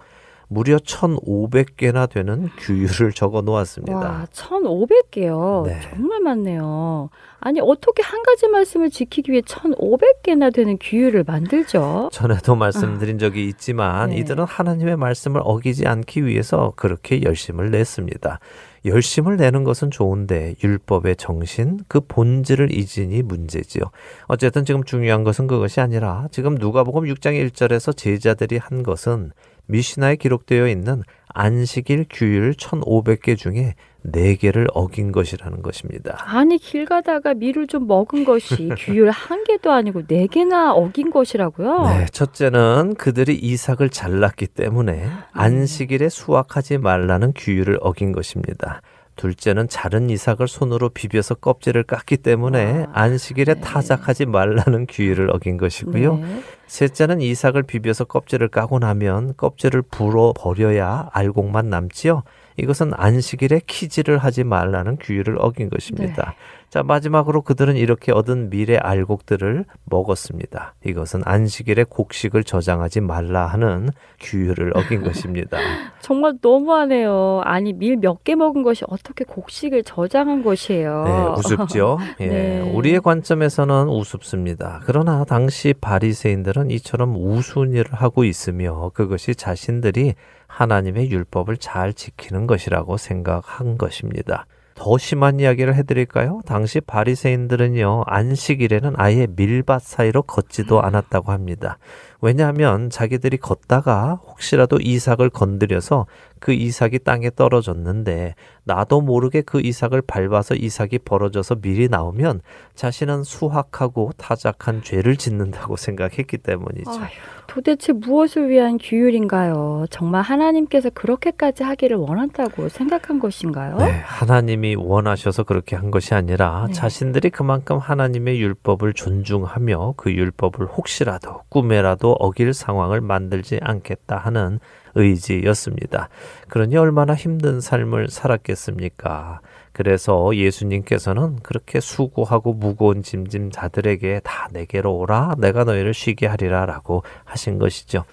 무려 0.49 0.77
1,500개나 0.77 2.09
되는 2.09 2.49
규율을 2.59 3.13
적어 3.13 3.41
놓았습니다. 3.41 3.97
와, 3.97 4.27
1,500개요. 4.33 5.67
네. 5.67 5.81
정말 5.91 6.21
많네요. 6.21 7.11
아니, 7.41 7.61
어떻게 7.61 8.03
한 8.03 8.23
가지 8.23 8.49
말씀을 8.49 8.91
지키기 8.91 9.33
위해 9.33 9.43
1,500개나 9.43 10.53
되는 10.53 10.79
규율을 10.81 11.25
만들죠? 11.27 12.09
전에도 12.13 12.55
말씀드린 12.55 13.19
적이 13.19 13.49
있지만 13.49 14.11
네. 14.11 14.19
이들은 14.19 14.45
하나님의 14.45 14.97
말씀을 14.97 15.41
어기지 15.45 15.87
않기 15.87 16.25
위해서 16.25 16.73
그렇게 16.77 17.23
열심을 17.23 17.71
냈습니다. 17.71 18.39
열심을 18.87 19.37
내는 19.37 19.65
것은 19.65 19.91
좋은데 19.91 20.57
율법의 20.63 21.17
정신, 21.17 21.81
그 21.89 22.01
본질을 22.01 22.71
잊으니 22.71 23.23
문제지요. 23.23 23.85
어쨌든 24.27 24.65
지금 24.65 24.85
중요한 24.85 25.25
것은 25.25 25.47
그것이 25.47 25.81
아니라 25.81 26.29
지금 26.31 26.55
누가복음 26.55 27.05
6장 27.05 27.51
1절에서 27.51 27.97
제자들이 27.97 28.59
한 28.59 28.83
것은 28.83 29.33
미시나에 29.67 30.17
기록되어 30.17 30.69
있는 30.69 31.03
안식일 31.29 32.07
규율 32.11 32.53
1500개 32.53 33.37
중에 33.37 33.75
4개를 34.07 34.67
어긴 34.75 35.13
것이라는 35.13 35.63
것입니다. 35.63 36.19
아니, 36.21 36.59
길 36.59 36.85
가다가 36.85 37.35
밀을 37.35 37.67
좀 37.67 37.87
먹은 37.87 38.25
것이 38.25 38.69
규율 38.79 39.11
한 39.11 39.45
개도 39.45 39.73
아니고 39.73 40.07
네 40.07 40.27
개나 40.27 40.73
어긴 40.73 41.11
것이라고요? 41.11 41.83
네, 41.89 42.07
첫째는 42.07 42.95
그들이 42.97 43.35
이삭을 43.35 43.89
잘랐기 43.89 44.49
때문에 44.49 45.09
안식일에 45.33 46.09
수확하지 46.11 46.79
말라는 46.79 47.33
규율을 47.35 47.79
어긴 47.81 48.13
것입니다. 48.13 48.83
둘째는 49.17 49.69
자른 49.69 50.11
이삭을 50.11 50.49
손으로 50.49 50.89
비벼서 50.89 51.35
껍질을 51.37 51.85
깠기 51.85 52.23
때문에 52.23 52.87
안식일에 52.93 53.55
타작하지 53.55 54.27
말라는 54.27 54.87
규율을 54.89 55.31
어긴 55.33 55.57
것이고요. 55.57 56.17
네. 56.17 56.43
셋째는 56.67 57.21
이삭을 57.21 57.65
비벼서 57.65 58.05
껍질을 58.05 58.49
까고 58.49 58.79
나면 58.79 59.35
껍질을 59.37 59.83
불어 59.83 60.33
버려야 60.37 61.09
알곡만 61.13 61.71
남지요. 61.71 62.23
이것은 62.57 62.93
안식일에 62.95 63.63
키질을 63.67 64.19
하지 64.19 64.45
말라는 64.45 64.97
규율을 65.01 65.37
어긴 65.39 65.71
것입니다. 65.71 66.35
자, 66.75 66.83
마지막으로 66.83 67.43
그들은 67.43 67.77
이렇게 67.77 68.11
얻은 68.11 68.51
밀의 68.51 68.79
알곡들을 68.79 69.65
먹었습니다. 69.85 70.75
이것은 70.85 71.23
안식일에 71.25 71.85
곡식을 71.85 72.43
저장하지 72.43 73.01
말라 73.01 73.47
하는 73.47 73.91
규율을 74.19 74.77
어긴 74.77 75.05
것입니다. 75.07 75.57
정말 76.01 76.37
너무하네요. 76.43 77.43
아니, 77.45 77.73
밀 77.73 77.99
몇 77.99 78.25
개 78.25 78.35
먹은 78.35 78.65
것이 78.65 78.85
어떻게 78.89 79.25
곡식을 79.25 79.85
저장한 79.85 80.43
것이에요? 80.43 81.05
네, 81.05 81.39
우습죠. 81.39 81.99
예, 82.19 82.27
네. 82.27 82.61
우리의 82.73 83.01
관점에서는 83.03 83.89
우습습니다. 83.91 84.81
그러나 84.85 85.23
당시 85.23 85.75
바리새인들은 85.81 86.73
이처럼 86.73 87.15
우스운 87.15 87.71
일을 87.71 87.93
하고 87.93 88.25
있으며 88.25 88.91
그것이 88.95 89.37
자신들이 89.37 90.15
하나님의 90.49 91.09
율법을 91.09 91.57
잘 91.59 91.95
지키는 91.95 92.49
것이라고 92.49 92.97
생각한 92.97 93.79
것입니다. 93.79 94.47
더 94.75 94.99
심한 94.99 95.39
이야기를 95.39 95.75
해드릴까요? 95.77 96.41
당시 96.47 96.81
바리새인들은요 96.81 98.05
안식일에는 98.07 98.95
아예 98.97 99.27
밀밭 99.29 99.83
사이로 99.83 100.23
걷지도 100.23 100.83
않았다고 100.83 101.33
합니다. 101.33 101.79
왜냐하면 102.21 102.91
자기들이 102.91 103.37
걷다가 103.37 104.15
혹시라도 104.27 104.79
이삭을 104.81 105.31
건드려서 105.31 106.07
그 106.41 106.53
이삭이 106.53 107.01
땅에 107.01 107.31
떨어졌는데 107.31 108.35
나도 108.65 109.01
모르게 109.01 109.43
그 109.43 109.61
이삭을 109.61 110.03
밟아서 110.03 110.55
이삭이 110.55 111.01
벌어져서 111.01 111.57
밀이 111.63 111.89
나오면 111.89 112.41
자신은 112.75 113.25
수확하고 113.25 114.13
타작한 114.17 114.83
죄를 114.83 115.17
짓는다고 115.17 115.77
생각했기 115.77 116.39
때문이죠. 116.39 116.91
아휴, 116.91 117.09
도대체 117.47 117.93
무엇을 117.93 118.49
위한 118.49 118.79
규율인가요? 118.79 119.87
정말 119.91 120.23
하나님께서 120.23 120.91
그렇게까지 120.91 121.63
하기를 121.63 121.97
원한다고 121.99 122.69
생각한 122.69 123.19
것인가요? 123.21 123.77
네, 123.77 124.01
하나님이 124.05 124.77
원하셔서 124.77 125.45
그렇게 125.45 125.77
한 125.77 125.91
것이 125.91 126.15
아니라 126.15 126.65
네. 126.69 126.73
자신들이 126.73 127.31
그만큼 127.31 127.79
하나님의 127.79 128.41
율법을 128.41 128.95
존중하며 128.95 129.95
그 129.97 130.13
율법을 130.13 130.67
혹시라도 130.67 131.43
꿈에라도 131.51 132.13
어길 132.13 132.55
상황을 132.55 133.01
만들지 133.01 133.59
않겠다 133.63 134.17
하는 134.17 134.59
의지였습니다. 134.95 136.09
그러니 136.49 136.77
얼마나 136.77 137.15
힘든 137.15 137.61
삶을 137.61 138.09
살았겠습니까? 138.09 139.41
그래서 139.75 140.31
예수님께서는 140.37 141.41
그렇게 141.43 141.81
수고하고 141.81 142.53
무거운 142.53 143.03
짐진 143.03 143.51
자들에게 143.51 144.21
다 144.23 144.49
내게로 144.53 144.97
오라 144.97 145.35
내가 145.39 145.65
너희를 145.65 145.93
쉬게 145.93 146.29
하리라 146.29 146.65
라고 146.65 147.03
하신 147.25 147.59
것이죠. 147.59 148.05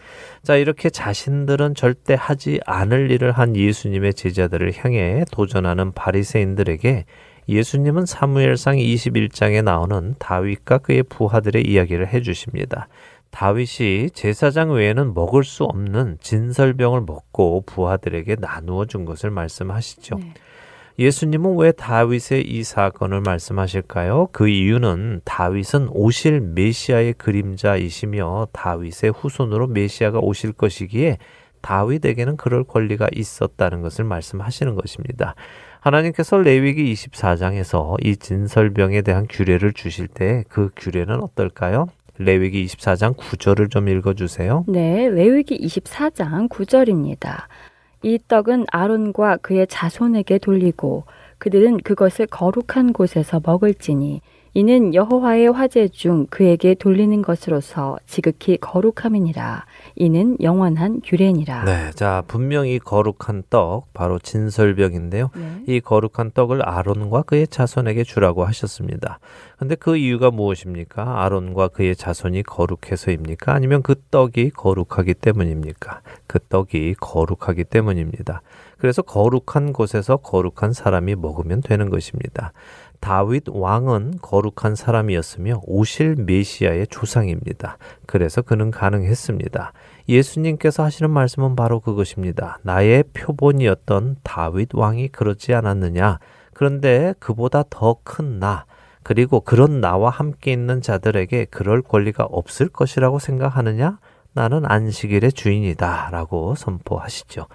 자, 0.42 0.56
이렇게 0.56 0.90
자신들은 0.90 1.76
절대 1.76 2.16
하지 2.18 2.60
않을 2.66 3.12
일을 3.12 3.32
한 3.32 3.56
예수님의 3.56 4.16
제자들을 4.16 4.74
향해 4.78 5.24
도전하는 5.32 5.92
바리새인들에게 5.92 7.06
예수님은 7.48 8.08
사무엘상 8.08 8.78
21장에 8.78 9.64
나오는 9.64 10.16
다윗과 10.18 10.80
그의 10.80 11.04
부하들의 11.04 11.64
이야기를 11.64 12.08
해 12.08 12.22
주십니다. 12.22 12.88
다윗이 13.32 14.12
제사장 14.14 14.72
외에는 14.72 15.14
먹을 15.14 15.44
수 15.44 15.64
없는 15.64 16.18
진설병을 16.22 17.02
먹고 17.02 17.64
부하들에게 17.66 18.36
나누어 18.40 18.86
준 18.86 19.06
것을 19.06 19.32
말씀하시죠. 19.32 20.16
네. 20.18 20.34
예수님은 21.00 21.58
왜 21.58 21.72
다윗의 21.72 22.44
이 22.46 22.64
사건을 22.64 23.22
말씀하실까요? 23.22 24.28
그 24.32 24.48
이유는 24.50 25.22
다윗은 25.24 25.88
오실 25.90 26.42
메시아의 26.42 27.14
그림자이시며 27.14 28.50
다윗의 28.52 29.14
후손으로 29.16 29.68
메시아가 29.68 30.20
오실 30.20 30.52
것이기에 30.52 31.18
다윗에게는 31.62 32.38
그럴 32.38 32.64
권리가 32.64 33.08
있었다는 33.14 33.82
것을 33.82 34.04
말씀하시는 34.06 34.76
것입니다. 34.76 35.36
하나님께서 35.80 36.38
레위기 36.38 36.94
24장에서 36.94 37.96
이 38.06 38.16
진설병에 38.16 39.02
대한 39.02 39.26
규례를 39.28 39.74
주실 39.74 40.08
때 40.08 40.44
그 40.50 40.70
규례는 40.76 41.24
어떨까요? 41.24 41.88
레위기 42.24 42.66
24장 42.66 43.16
9절을 43.16 43.70
좀 43.72 43.88
읽어 43.88 44.14
주세요. 44.14 44.64
네, 44.68 45.10
레위기 45.10 45.58
24장 45.60 46.50
9절입니다. 46.50 47.44
이 48.04 48.20
떡은 48.28 48.66
아론과 48.72 49.38
그의 49.38 49.68
자손에게 49.68 50.40
돌리고 50.40 51.06
그들은 51.38 51.78
그것을 51.80 52.28
거룩한 52.28 52.94
곳에서 52.94 53.42
먹을지니 53.44 54.22
이는 54.54 54.94
여호와의 54.94 55.48
화제 55.54 55.88
중 55.88 56.28
그에게 56.30 56.74
돌리는 56.74 57.22
것으로서 57.22 57.98
지극히 58.06 58.58
거룩함이니라. 58.58 59.66
이는 59.96 60.36
영원한 60.42 61.00
규례니라. 61.06 61.64
네, 61.64 61.92
자 61.92 62.24
분명히 62.28 62.78
거룩한 62.78 63.44
떡 63.50 63.94
바로 63.94 64.20
진설병인데요. 64.20 65.30
네. 65.36 65.64
이 65.68 65.80
거룩한 65.80 66.32
떡을 66.34 66.68
아론과 66.68 67.24
그의 67.24 67.48
자손에게 67.48 68.04
주라고 68.04 68.44
하셨습니다. 68.44 69.20
근데 69.58 69.76
그 69.76 69.96
이유가 69.96 70.32
무엇입니까? 70.32 71.24
아론과 71.24 71.70
그의 71.70 71.96
자손이 71.96 72.44
거룩해서입니까? 72.44 73.54
아니면 73.54 73.82
그 73.82 73.96
떡이 74.12 74.50
거룩하기 74.50 75.14
때문입니까? 75.14 76.02
그 76.28 76.40
떡이 76.50 76.96
거룩하기 77.00 77.64
때문입니다. 77.66 78.42
그래서 78.78 79.02
거룩한 79.04 79.74
곳에서 79.74 80.18
거룩한 80.18 80.74
사람이 80.74 81.16
먹으면 81.16 81.62
되는 81.62 81.90
것입니다. 81.90 82.52
다윗 83.02 83.44
왕은 83.50 84.20
거룩한 84.22 84.76
사람이었으며 84.76 85.62
오실 85.66 86.16
메시아의 86.16 86.88
조상입니다. 86.88 87.78
그래서 88.06 88.42
그는 88.42 88.72
가능했습니다. 88.72 89.74
예수님께서 90.08 90.84
하시는 90.84 91.10
말씀은 91.10 91.56
바로 91.56 91.80
그것입니다. 91.82 92.60
나의 92.62 93.04
표본이었던 93.14 94.18
다윗 94.24 94.70
왕이 94.74 95.10
그러지 95.10 95.54
않았느냐? 95.54 96.20
그런데 96.54 97.14
그보다 97.20 97.64
더 97.70 97.98
큰 98.04 98.40
나, 98.40 98.66
그리고 99.04 99.40
그런 99.42 99.82
나와 99.82 100.12
함께 100.12 100.52
있는 100.54 100.82
자들에게 100.82 101.46
그럴 101.46 101.82
권리가 101.82 102.24
없을 102.26 102.70
것이라고 102.70 103.20
생각하느냐? 103.20 103.98
나는 104.34 104.64
안식일의 104.66 105.34
주인이다. 105.34 106.10
라고 106.12 106.56
선포하시죠. 106.56 107.48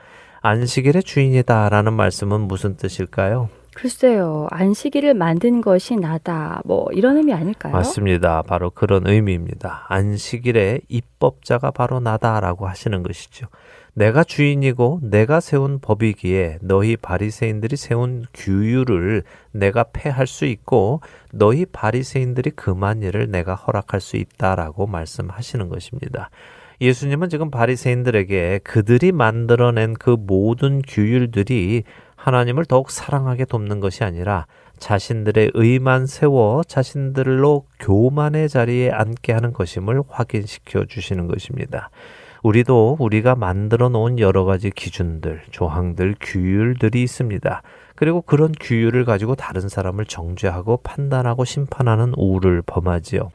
안식일의 0.43 1.05
주인이다. 1.05 1.69
라는 1.69 1.93
말씀은 1.95 2.43
무슨 2.43 2.77
뜻일까요? 2.77 3.49
글쎄요, 3.77 4.47
안식일을 4.53 5.13
만든 5.13 5.61
것이 5.61 5.97
나다. 5.97 6.63
뭐 6.65 6.89
이런 6.93 7.19
의미 7.19 7.35
아닐까요? 7.35 7.75
맞습니다. 7.75 8.41
바로 8.41 8.71
그런 8.71 9.07
의미입니다. 9.07 9.85
안식일의 9.91 10.81
입법자가 10.89 11.73
바로 11.73 12.01
나다라고 12.01 12.67
하시는 12.67 13.03
것이죠. 13.03 13.49
내가 13.93 14.25
주인이고 14.25 15.01
내가 15.03 15.41
세운 15.41 15.79
법이기에 15.79 16.61
너희 16.63 16.97
바리새인들이 16.97 17.77
세운 17.77 18.25
규율을 18.33 19.25
내가 19.53 19.85
폐할 19.93 20.27
수 20.27 20.47
있고 20.47 21.03
너희 21.31 21.67
바리새인들이 21.67 22.53
금한 22.53 23.03
일을 23.03 23.31
내가 23.31 23.55
허락할 23.55 24.01
수 24.01 24.17
있다라고 24.17 24.87
말씀하시는 24.87 25.69
것입니다. 25.69 26.31
예수님은 26.81 27.29
지금 27.29 27.51
바리새인들에게 27.51 28.61
그들이 28.65 29.13
만들어낸 29.13 29.95
그 29.95 30.17
모든 30.19 30.81
규율들이 30.81 31.85
하나님을 32.27 32.65
더욱 32.65 32.91
사랑하게 32.91 33.45
돕는 33.45 33.79
것이 33.79 34.03
아니라 34.03 34.47
자신들의 34.81 35.53
의만 35.55 36.07
세워 36.07 36.65
자신들로 36.65 37.67
교만의 37.79 38.49
자리에 38.49 38.91
앉게 38.91 39.33
하는 39.33 39.53
것임을 39.53 40.03
확인시켜 40.09 40.87
주시는 40.87 41.29
것입니다. 41.29 41.91
우리도 42.43 42.97
우리가 42.99 43.37
만들어 43.37 43.89
놓은 43.89 44.19
여러 44.19 44.45
가지 44.45 44.71
기준들, 44.71 45.43
조항들, 45.53 46.17
규율들이 46.21 47.01
있습니다. 47.01 47.63
그리고 47.95 48.23
그런 48.23 48.53
규율을 48.59 49.05
가지고 49.05 49.37
다른 49.37 49.69
사람을 49.69 50.07
정죄하고 50.07 50.79
판단하고 50.79 51.45
심판하는 51.45 52.13
우를 52.17 52.61
범하지요. 52.67 53.31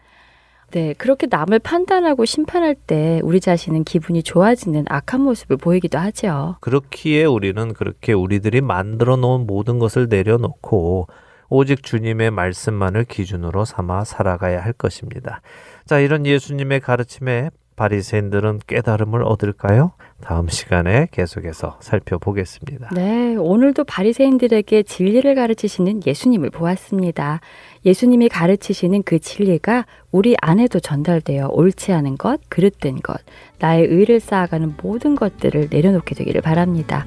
네, 0.71 0.93
그렇게 0.97 1.27
남을 1.29 1.59
판단하고 1.59 2.25
심판할 2.25 2.75
때 2.75 3.19
우리 3.23 3.39
자신은 3.39 3.83
기분이 3.83 4.23
좋아지는 4.23 4.85
악한 4.87 5.21
모습을 5.21 5.57
보이기도 5.57 5.97
하죠. 5.99 6.55
그렇기에 6.61 7.25
우리는 7.25 7.73
그렇게 7.73 8.13
우리들이 8.13 8.61
만들어 8.61 9.17
놓은 9.17 9.45
모든 9.47 9.79
것을 9.79 10.07
내려놓고 10.09 11.07
오직 11.49 11.83
주님의 11.83 12.31
말씀만을 12.31 13.03
기준으로 13.03 13.65
삼아 13.65 14.05
살아가야 14.05 14.63
할 14.63 14.71
것입니다. 14.71 15.41
자, 15.85 15.99
이런 15.99 16.25
예수님의 16.25 16.79
가르침에 16.79 17.49
바리새인들은 17.75 18.59
깨달음을 18.67 19.23
얻을까요? 19.23 19.93
다음 20.21 20.47
시간에 20.47 21.07
계속해서 21.11 21.77
살펴보겠습니다. 21.79 22.89
네, 22.93 23.35
오늘도 23.35 23.85
바리새인들에게 23.85 24.83
진리를 24.83 25.33
가르치시는 25.33 26.01
예수님을 26.05 26.51
보았습니다. 26.51 27.41
예수님이 27.85 28.29
가르치시는 28.29 29.03
그 29.03 29.19
진리가 29.19 29.85
우리 30.11 30.35
안에도 30.41 30.79
전달되어 30.79 31.49
옳지 31.51 31.93
않은 31.93 32.17
것, 32.17 32.39
그릇된 32.49 32.99
것, 33.01 33.17
나의 33.59 33.85
의를 33.87 34.19
쌓아가는 34.19 34.75
모든 34.81 35.15
것들을 35.15 35.67
내려놓게 35.71 36.15
되기를 36.15 36.41
바랍니다. 36.41 37.05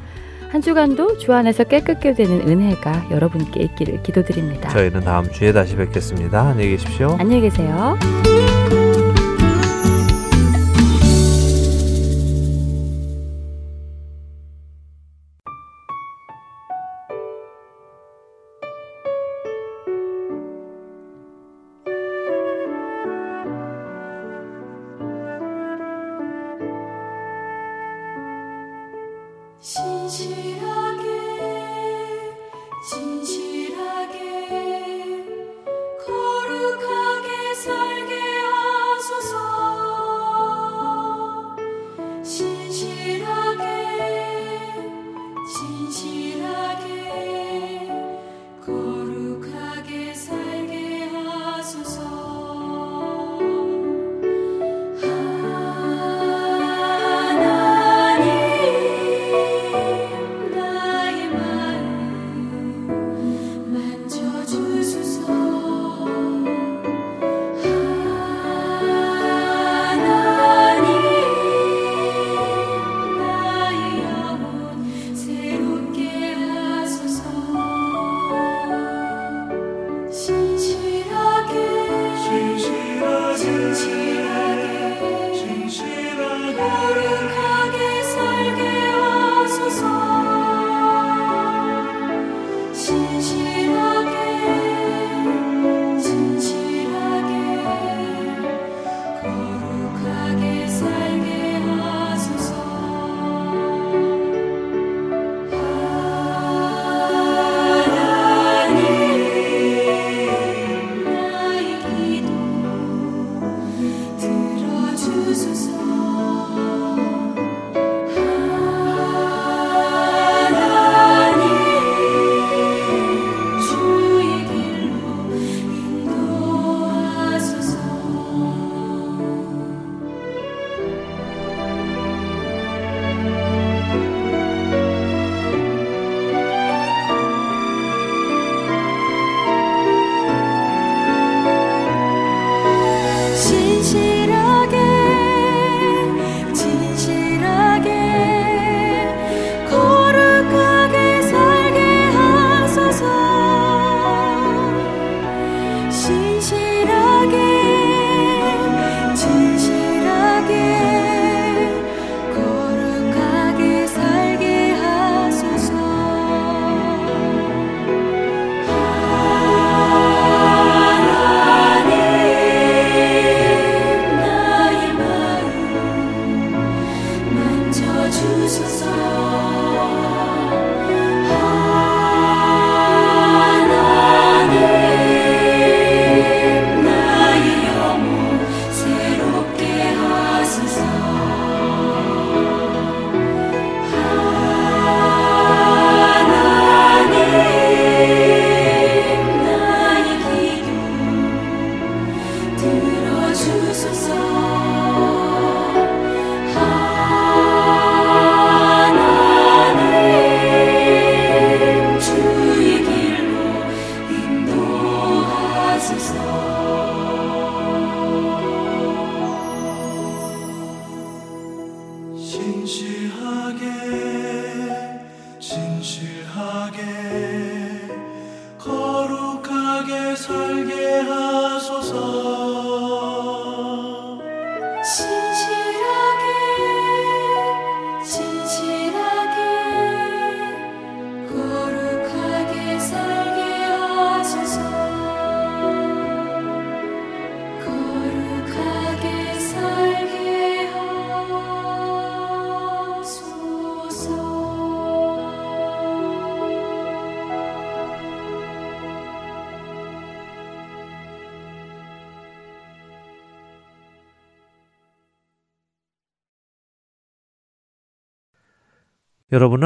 한 0.51 0.63
주간도 0.63 1.19
주 1.19 1.33
안에서 1.33 1.65
깨끗게 1.65 2.15
되는 2.15 2.49
은혜가 2.49 3.09
여러분께 3.11 3.61
있기를 3.61 4.03
기도드립니다. 4.05 4.69
저희는 4.69 5.01
다음 5.01 5.31
주에 5.31 5.53
다시 5.53 5.75
뵙겠습니다. 5.75 6.43
안녕히 6.43 6.71
계십시오. 6.71 7.17
안녕히 7.19 7.43
계세요. 7.43 7.99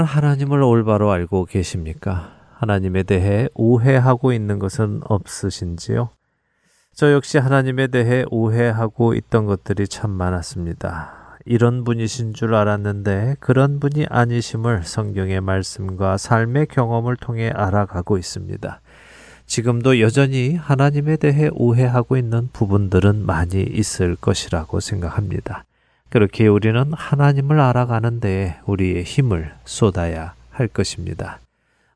하나님을 0.09 0.63
올바로 0.63 1.11
알고 1.11 1.45
계십니까? 1.45 2.33
하나님에 2.55 3.03
대해 3.03 3.49
오해하고 3.55 4.33
있는 4.33 4.59
것은 4.59 5.03
없으신지요? 5.05 6.09
저 6.95 7.13
역시 7.13 7.37
하나님에 7.37 7.89
대해 7.89 8.25
오해하고 8.31 9.13
있던 9.15 9.45
것들이 9.45 9.87
참 9.87 10.11
많았습니다. 10.11 11.37
이런 11.45 11.85
분이신 11.85 12.33
줄 12.33 12.55
알았는데 12.55 13.37
그런 13.39 13.81
분이 13.81 14.07
아니심을 14.09 14.85
성경의 14.85 15.43
말씀과 15.43 16.17
삶의 16.17 16.67
경험을 16.67 17.17
통해 17.17 17.51
알아가고 17.55 18.17
있습니다. 18.17 18.81
지금도 19.47 20.01
여전히 20.01 20.55
하나님에 20.55 21.19
대해 21.19 21.51
오해하고 21.53 22.17
있는 22.17 22.49
부분들은 22.55 23.27
많이 23.27 23.63
있을 23.63 24.17
것이라고 24.17 24.81
생각합니다. 24.81 25.65
그렇게 26.11 26.47
우리는 26.47 26.93
하나님을 26.93 27.61
알아가는 27.61 28.21
데 28.21 28.59
우리의 28.65 29.05
힘을 29.05 29.53
쏟아야 29.65 30.35
할 30.51 30.67
것입니다. 30.67 31.39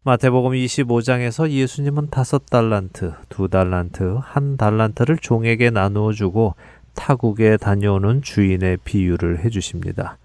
마태복음 0.04 0.52
25장에서 0.52 1.48
예수님은 1.48 2.10
다섯 2.10 2.44
달란트, 2.46 3.14
두 3.28 3.48
달란트, 3.48 4.18
한 4.20 4.56
달란트를 4.56 5.16
종에게 5.18 5.70
나누어 5.70 6.12
주고 6.12 6.54
타국에 6.94 7.56
다녀오는 7.56 8.20
주인의 8.20 8.78
비유를 8.84 9.44
해 9.44 9.48
주십니다. 9.48 10.18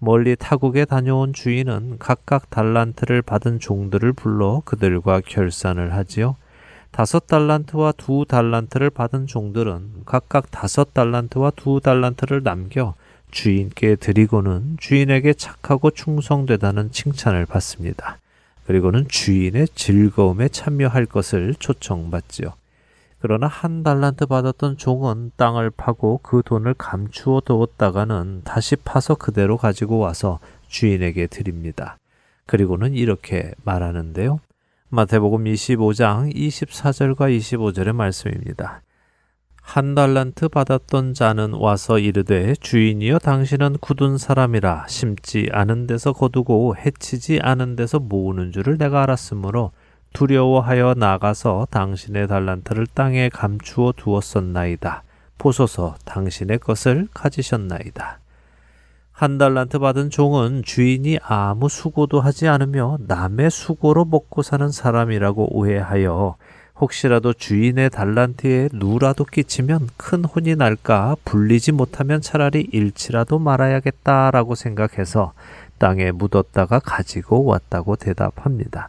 멀리 0.00 0.36
타국에 0.36 0.84
다녀온 0.84 1.32
주인은 1.32 1.96
각각 1.98 2.50
달란트를 2.50 3.22
받은 3.22 3.60
종들을 3.60 4.12
불러 4.14 4.60
그들과 4.64 5.20
결산을 5.20 5.94
하지요. 5.94 6.36
다섯 6.90 7.26
달란트와 7.26 7.92
두 7.92 8.24
달란트를 8.28 8.90
받은 8.90 9.26
종들은 9.26 10.02
각각 10.04 10.50
다섯 10.50 10.92
달란트와 10.92 11.52
두 11.54 11.80
달란트를 11.80 12.42
남겨 12.42 12.94
주인께 13.30 13.96
드리고는 13.96 14.76
주인에게 14.80 15.34
착하고 15.34 15.90
충성되다는 15.90 16.92
칭찬을 16.92 17.46
받습니다. 17.46 18.18
그리고는 18.66 19.08
주인의 19.08 19.68
즐거움에 19.74 20.48
참여할 20.48 21.06
것을 21.06 21.54
초청받지요. 21.58 22.52
그러나 23.20 23.46
한 23.46 23.82
달란트 23.82 24.26
받았던 24.26 24.78
종은 24.78 25.32
땅을 25.36 25.70
파고 25.70 26.20
그 26.22 26.42
돈을 26.44 26.74
감추어 26.74 27.42
두었다가는 27.44 28.42
다시 28.44 28.76
파서 28.76 29.14
그대로 29.14 29.56
가지고 29.56 29.98
와서 29.98 30.38
주인에게 30.68 31.26
드립니다. 31.26 31.98
그리고는 32.46 32.94
이렇게 32.94 33.52
말하는데요. 33.64 34.40
마태복음 34.88 35.44
25장 35.44 36.34
24절과 36.34 37.36
25절의 37.36 37.92
말씀입니다. 37.92 38.82
한 39.72 39.94
달란트 39.94 40.48
받았던 40.48 41.14
자는 41.14 41.52
와서 41.52 42.00
이르되 42.00 42.56
주인이여 42.56 43.20
당신은 43.20 43.76
굳은 43.80 44.18
사람이라 44.18 44.86
심지 44.88 45.48
않은 45.52 45.86
데서 45.86 46.12
거두고 46.12 46.74
해치지 46.74 47.38
않은 47.40 47.76
데서 47.76 48.00
모으는 48.00 48.50
줄을 48.50 48.78
내가 48.78 49.04
알았으므로 49.04 49.70
두려워하여 50.12 50.94
나가서 50.96 51.68
당신의 51.70 52.26
달란트를 52.26 52.88
땅에 52.88 53.28
감추어 53.28 53.92
두었었나이다. 53.96 55.04
보소서 55.38 55.94
당신의 56.04 56.58
것을 56.58 57.06
가지셨나이다. 57.14 58.18
한 59.12 59.38
달란트 59.38 59.78
받은 59.78 60.10
종은 60.10 60.62
주인이 60.64 61.20
아무 61.22 61.68
수고도 61.68 62.20
하지 62.20 62.48
않으며 62.48 62.98
남의 63.06 63.52
수고로 63.52 64.04
먹고 64.06 64.42
사는 64.42 64.68
사람이라고 64.68 65.56
오해하여 65.56 66.34
혹시라도 66.80 67.34
주인의 67.34 67.90
달란트에 67.90 68.70
누라도 68.72 69.24
끼치면 69.24 69.88
큰 69.98 70.24
혼이 70.24 70.56
날까 70.56 71.16
불리지 71.24 71.72
못하면 71.72 72.22
차라리 72.22 72.66
잃지라도 72.72 73.38
말아야겠다라고 73.38 74.54
생각해서 74.54 75.34
땅에 75.78 76.10
묻었다가 76.10 76.78
가지고 76.78 77.44
왔다고 77.44 77.96
대답합니다. 77.96 78.88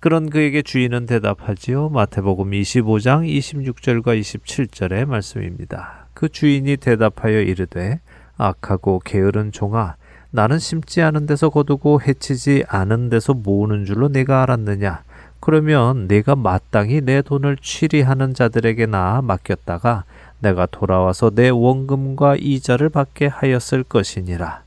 그런 0.00 0.30
그에게 0.30 0.62
주인은 0.62 1.06
대답하지요. 1.06 1.88
마태복음 1.88 2.52
25장 2.52 3.26
26절과 3.26 4.20
27절의 4.20 5.06
말씀입니다. 5.06 6.06
그 6.14 6.28
주인이 6.28 6.76
대답하여 6.76 7.40
이르되 7.40 8.00
악하고 8.36 9.00
게으른 9.04 9.50
종아 9.50 9.96
나는 10.30 10.58
심지 10.60 11.02
않은 11.02 11.26
데서 11.26 11.48
거두고 11.48 12.00
해치지 12.02 12.64
않은 12.68 13.08
데서 13.08 13.34
모으는 13.34 13.86
줄로 13.86 14.08
내가 14.08 14.42
알았느냐 14.42 15.02
그러면 15.40 16.08
내가 16.08 16.36
마땅히 16.36 17.00
내 17.00 17.22
돈을 17.22 17.56
취리하는 17.58 18.34
자들에게나 18.34 19.22
맡겼다가 19.22 20.04
내가 20.40 20.66
돌아와서 20.66 21.30
내 21.30 21.48
원금과 21.48 22.36
이자를 22.36 22.88
받게 22.88 23.26
하였을 23.26 23.82
것이니라. 23.82 24.62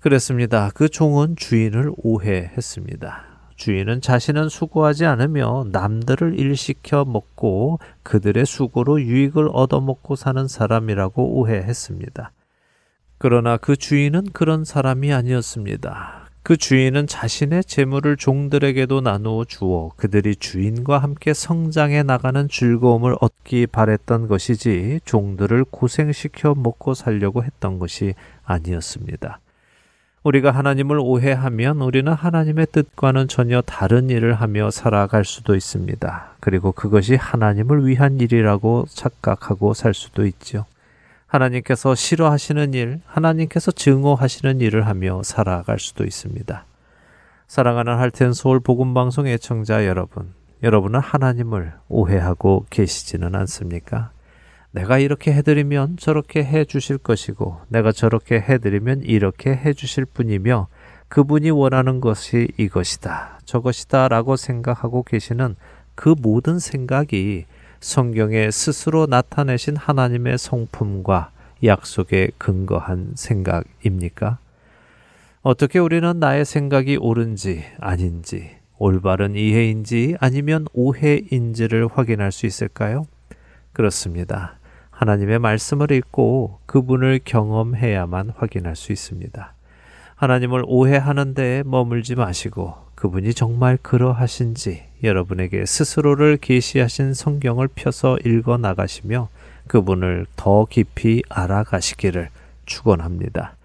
그랬습니다. 0.00 0.70
그 0.74 0.88
종은 0.88 1.36
주인을 1.36 1.92
오해했습니다. 1.98 3.24
주인은 3.56 4.00
자신은 4.00 4.48
수고하지 4.48 5.04
않으며 5.04 5.66
남들을 5.70 6.38
일시켜 6.38 7.04
먹고 7.04 7.78
그들의 8.02 8.46
수고로 8.46 9.02
유익을 9.02 9.50
얻어먹고 9.52 10.16
사는 10.16 10.48
사람이라고 10.48 11.22
오해했습니다. 11.22 12.32
그러나 13.18 13.58
그 13.58 13.76
주인은 13.76 14.28
그런 14.32 14.64
사람이 14.64 15.12
아니었습니다. 15.12 16.19
그 16.50 16.56
주인은 16.56 17.06
자신의 17.06 17.62
재물을 17.62 18.16
종들에게도 18.16 19.02
나누어 19.02 19.44
주어 19.44 19.92
그들이 19.94 20.34
주인과 20.34 20.98
함께 20.98 21.32
성장해 21.32 22.02
나가는 22.02 22.48
즐거움을 22.48 23.14
얻기 23.20 23.68
바랬던 23.68 24.26
것이지 24.26 24.98
종들을 25.04 25.66
고생시켜 25.70 26.56
먹고 26.56 26.94
살려고 26.94 27.44
했던 27.44 27.78
것이 27.78 28.14
아니었습니다. 28.42 29.38
우리가 30.24 30.50
하나님을 30.50 30.98
오해하면 30.98 31.82
우리는 31.82 32.12
하나님의 32.12 32.66
뜻과는 32.72 33.28
전혀 33.28 33.60
다른 33.60 34.10
일을 34.10 34.34
하며 34.34 34.72
살아갈 34.72 35.24
수도 35.24 35.54
있습니다. 35.54 36.32
그리고 36.40 36.72
그것이 36.72 37.14
하나님을 37.14 37.86
위한 37.86 38.18
일이라고 38.18 38.86
착각하고 38.88 39.72
살 39.72 39.94
수도 39.94 40.26
있죠. 40.26 40.64
하나님께서 41.30 41.94
싫어하시는 41.94 42.74
일, 42.74 43.00
하나님께서 43.06 43.70
증오하시는 43.70 44.60
일을 44.60 44.88
하며 44.88 45.22
살아갈 45.22 45.78
수도 45.78 46.04
있습니다. 46.04 46.64
사랑하는 47.46 47.98
할텐 47.98 48.32
서울 48.32 48.58
복음 48.58 48.94
방송 48.94 49.28
애청자 49.28 49.86
여러분, 49.86 50.34
여러분은 50.64 50.98
하나님을 50.98 51.72
오해하고 51.88 52.66
계시지는 52.68 53.36
않습니까? 53.36 54.10
내가 54.72 54.98
이렇게 54.98 55.32
해드리면 55.32 55.98
저렇게 55.98 56.44
해 56.44 56.64
주실 56.64 56.98
것이고, 56.98 57.60
내가 57.68 57.92
저렇게 57.92 58.40
해드리면 58.40 59.02
이렇게 59.02 59.50
해 59.50 59.72
주실 59.72 60.06
분이며, 60.06 60.66
그분이 61.06 61.50
원하는 61.50 62.00
것이 62.00 62.48
이것이다, 62.56 63.38
저것이다 63.44 64.08
라고 64.08 64.34
생각하고 64.34 65.04
계시는 65.04 65.54
그 65.94 66.14
모든 66.20 66.58
생각이 66.58 67.46
성경에 67.80 68.50
스스로 68.50 69.06
나타내신 69.06 69.74
하나님의 69.74 70.36
성품과 70.36 71.30
약속에 71.64 72.30
근거한 72.36 73.12
생각입니까? 73.14 74.38
어떻게 75.42 75.78
우리는 75.78 76.18
나의 76.20 76.44
생각이 76.44 76.98
옳은지 76.98 77.64
아닌지, 77.78 78.50
올바른 78.76 79.34
이해인지 79.34 80.16
아니면 80.20 80.66
오해인지를 80.74 81.88
확인할 81.90 82.32
수 82.32 82.44
있을까요? 82.44 83.06
그렇습니다. 83.72 84.58
하나님의 84.90 85.38
말씀을 85.38 85.90
읽고 85.90 86.58
그분을 86.66 87.20
경험해야만 87.24 88.32
확인할 88.36 88.76
수 88.76 88.92
있습니다. 88.92 89.54
하나님을 90.16 90.64
오해하는 90.66 91.32
데에 91.32 91.62
머물지 91.64 92.14
마시고 92.14 92.74
그분이 93.00 93.32
정말 93.32 93.78
그러하신지 93.80 94.82
여러분에게 95.02 95.64
스스로를 95.64 96.36
계시하신 96.36 97.14
성경을 97.14 97.68
펴서 97.74 98.18
읽어 98.26 98.58
나가시며 98.58 99.30
그분을 99.68 100.26
더 100.36 100.66
깊이 100.66 101.22
알아가시기를 101.30 102.28
축원합니다. 102.66 103.56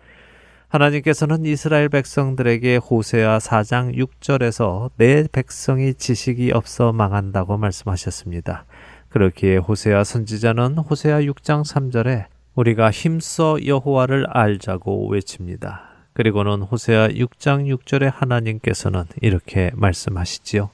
하나님께서는 0.70 1.46
이스라엘 1.46 1.90
백성들에게 1.90 2.78
호세아 2.78 3.40
4장 3.40 3.98
6절에서 3.98 4.92
내 4.96 5.28
백성이 5.30 5.96
지식이 5.96 6.54
없어 6.54 6.94
망한다고 6.94 7.58
말씀하셨습니다. 7.58 8.64
그렇기에 9.10 9.58
호세아 9.58 10.06
선지자는 10.06 10.78
호세아 10.78 11.20
6장 11.20 11.66
3절에 11.66 12.28
우리가 12.56 12.90
힘써 12.90 13.58
여호와를 13.66 14.28
알자고 14.30 15.10
외칩니다. 15.10 15.95
그리고는 16.16 16.62
호세아 16.62 17.10
6장 17.10 17.68
6절에 17.76 18.10
하나님께서는 18.10 19.04
이렇게 19.22 19.72
말씀하시지요. 19.76 20.70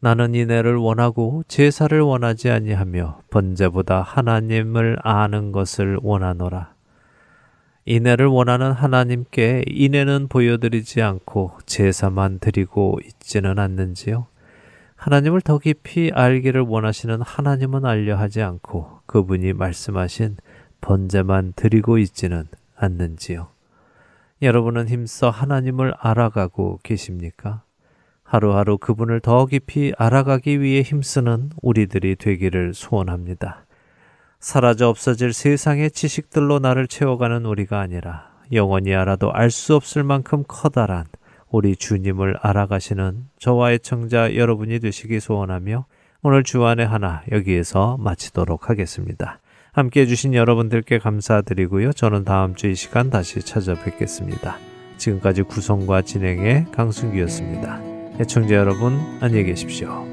나는 0.00 0.34
이내를 0.34 0.76
원하고 0.76 1.44
제사를 1.48 2.00
원하지 2.00 2.50
아니하며 2.50 3.20
번제보다 3.28 4.00
하나님을 4.00 4.96
아는 5.02 5.52
것을 5.52 5.98
원하노라. 6.02 6.72
인애를 7.84 8.24
원하는 8.26 8.72
하나님께 8.72 9.64
인애는 9.66 10.28
보여드리지 10.28 11.02
않고 11.02 11.58
제사만 11.66 12.38
드리고 12.38 13.00
있지는 13.04 13.58
않는지요? 13.58 14.28
하나님을 14.96 15.42
더 15.42 15.58
깊이 15.58 16.10
알기를 16.14 16.62
원하시는 16.62 17.20
하나님은 17.20 17.84
알려 17.84 18.16
하지 18.16 18.40
않고 18.40 19.00
그분이 19.04 19.52
말씀하신 19.52 20.38
번제만 20.80 21.52
드리고 21.54 21.98
있지는 21.98 22.46
않는지요? 22.76 23.53
여러분은 24.42 24.88
힘써 24.88 25.30
하나님을 25.30 25.94
알아가고 25.98 26.80
계십니까? 26.82 27.62
하루하루 28.22 28.78
그분을 28.78 29.20
더 29.20 29.46
깊이 29.46 29.92
알아가기 29.96 30.60
위해 30.60 30.82
힘쓰는 30.82 31.50
우리들이 31.62 32.16
되기를 32.16 32.74
소원합니다. 32.74 33.66
사라져 34.40 34.88
없어질 34.88 35.32
세상의 35.32 35.90
지식들로 35.90 36.58
나를 36.58 36.86
채워가는 36.86 37.46
우리가 37.46 37.80
아니라 37.80 38.30
영원히 38.52 38.94
알아도 38.94 39.32
알 39.32 39.50
수 39.50 39.74
없을 39.74 40.02
만큼 40.02 40.44
커다란 40.46 41.06
우리 41.48 41.76
주님을 41.76 42.36
알아가시는 42.40 43.28
저와의 43.38 43.80
청자 43.80 44.34
여러분이 44.34 44.80
되시기 44.80 45.20
소원하며 45.20 45.86
오늘 46.22 46.42
주안의 46.42 46.86
하나 46.86 47.22
여기에서 47.30 47.96
마치도록 47.98 48.68
하겠습니다. 48.68 49.38
함께 49.74 50.02
해주신 50.02 50.34
여러분들께 50.34 50.98
감사드리고요. 51.00 51.92
저는 51.92 52.24
다음 52.24 52.54
주 52.54 52.68
이 52.68 52.76
시간 52.76 53.10
다시 53.10 53.40
찾아뵙겠습니다. 53.40 54.56
지금까지 54.98 55.42
구성과 55.42 56.02
진행의 56.02 56.66
강순기였습니다. 56.72 57.80
애청자 58.20 58.54
여러분 58.54 59.00
안녕히 59.20 59.46
계십시오. 59.46 60.06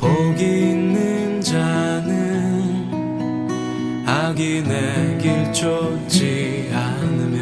복 0.00 0.08
있는 0.40 1.40
자는 1.40 2.88
악인의 4.06 5.18
길 5.18 5.52
쫓지 5.52 6.70
않으며 6.72 7.38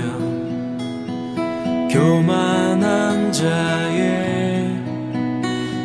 교만한 1.90 3.30
자의 3.30 4.74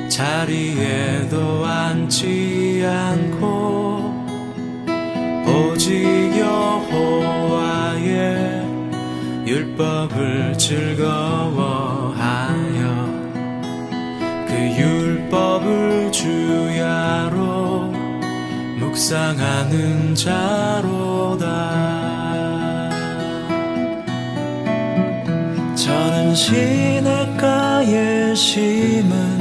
자리에도 0.09 1.65
앉지 1.65 2.85
않고 2.85 4.00
오직 5.51 6.03
여호와의 6.37 8.11
율법을 9.45 10.57
즐거워하여 10.57 12.21
그 14.47 14.53
율법을 14.79 16.11
주야로 16.11 17.91
묵상하는 18.79 20.15
자로다. 20.15 21.45
저는 25.75 26.35
시냇가에 26.35 27.91
심은 28.35 29.40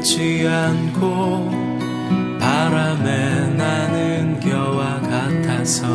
그렇지 0.00 0.48
않고 0.48 1.50
바람에 2.40 3.50
나는 3.54 4.40
겨와 4.40 4.98
같아서 5.02 5.86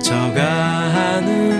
저가 0.00 0.40
하는 0.40 1.59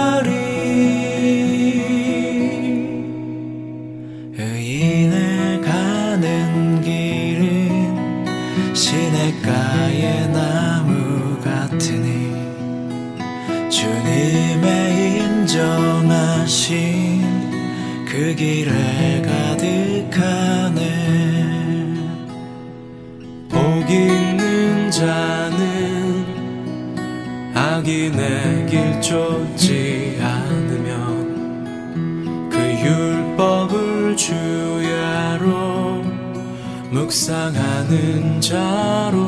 묵상하는 37.91 38.39
자로다 38.39 39.20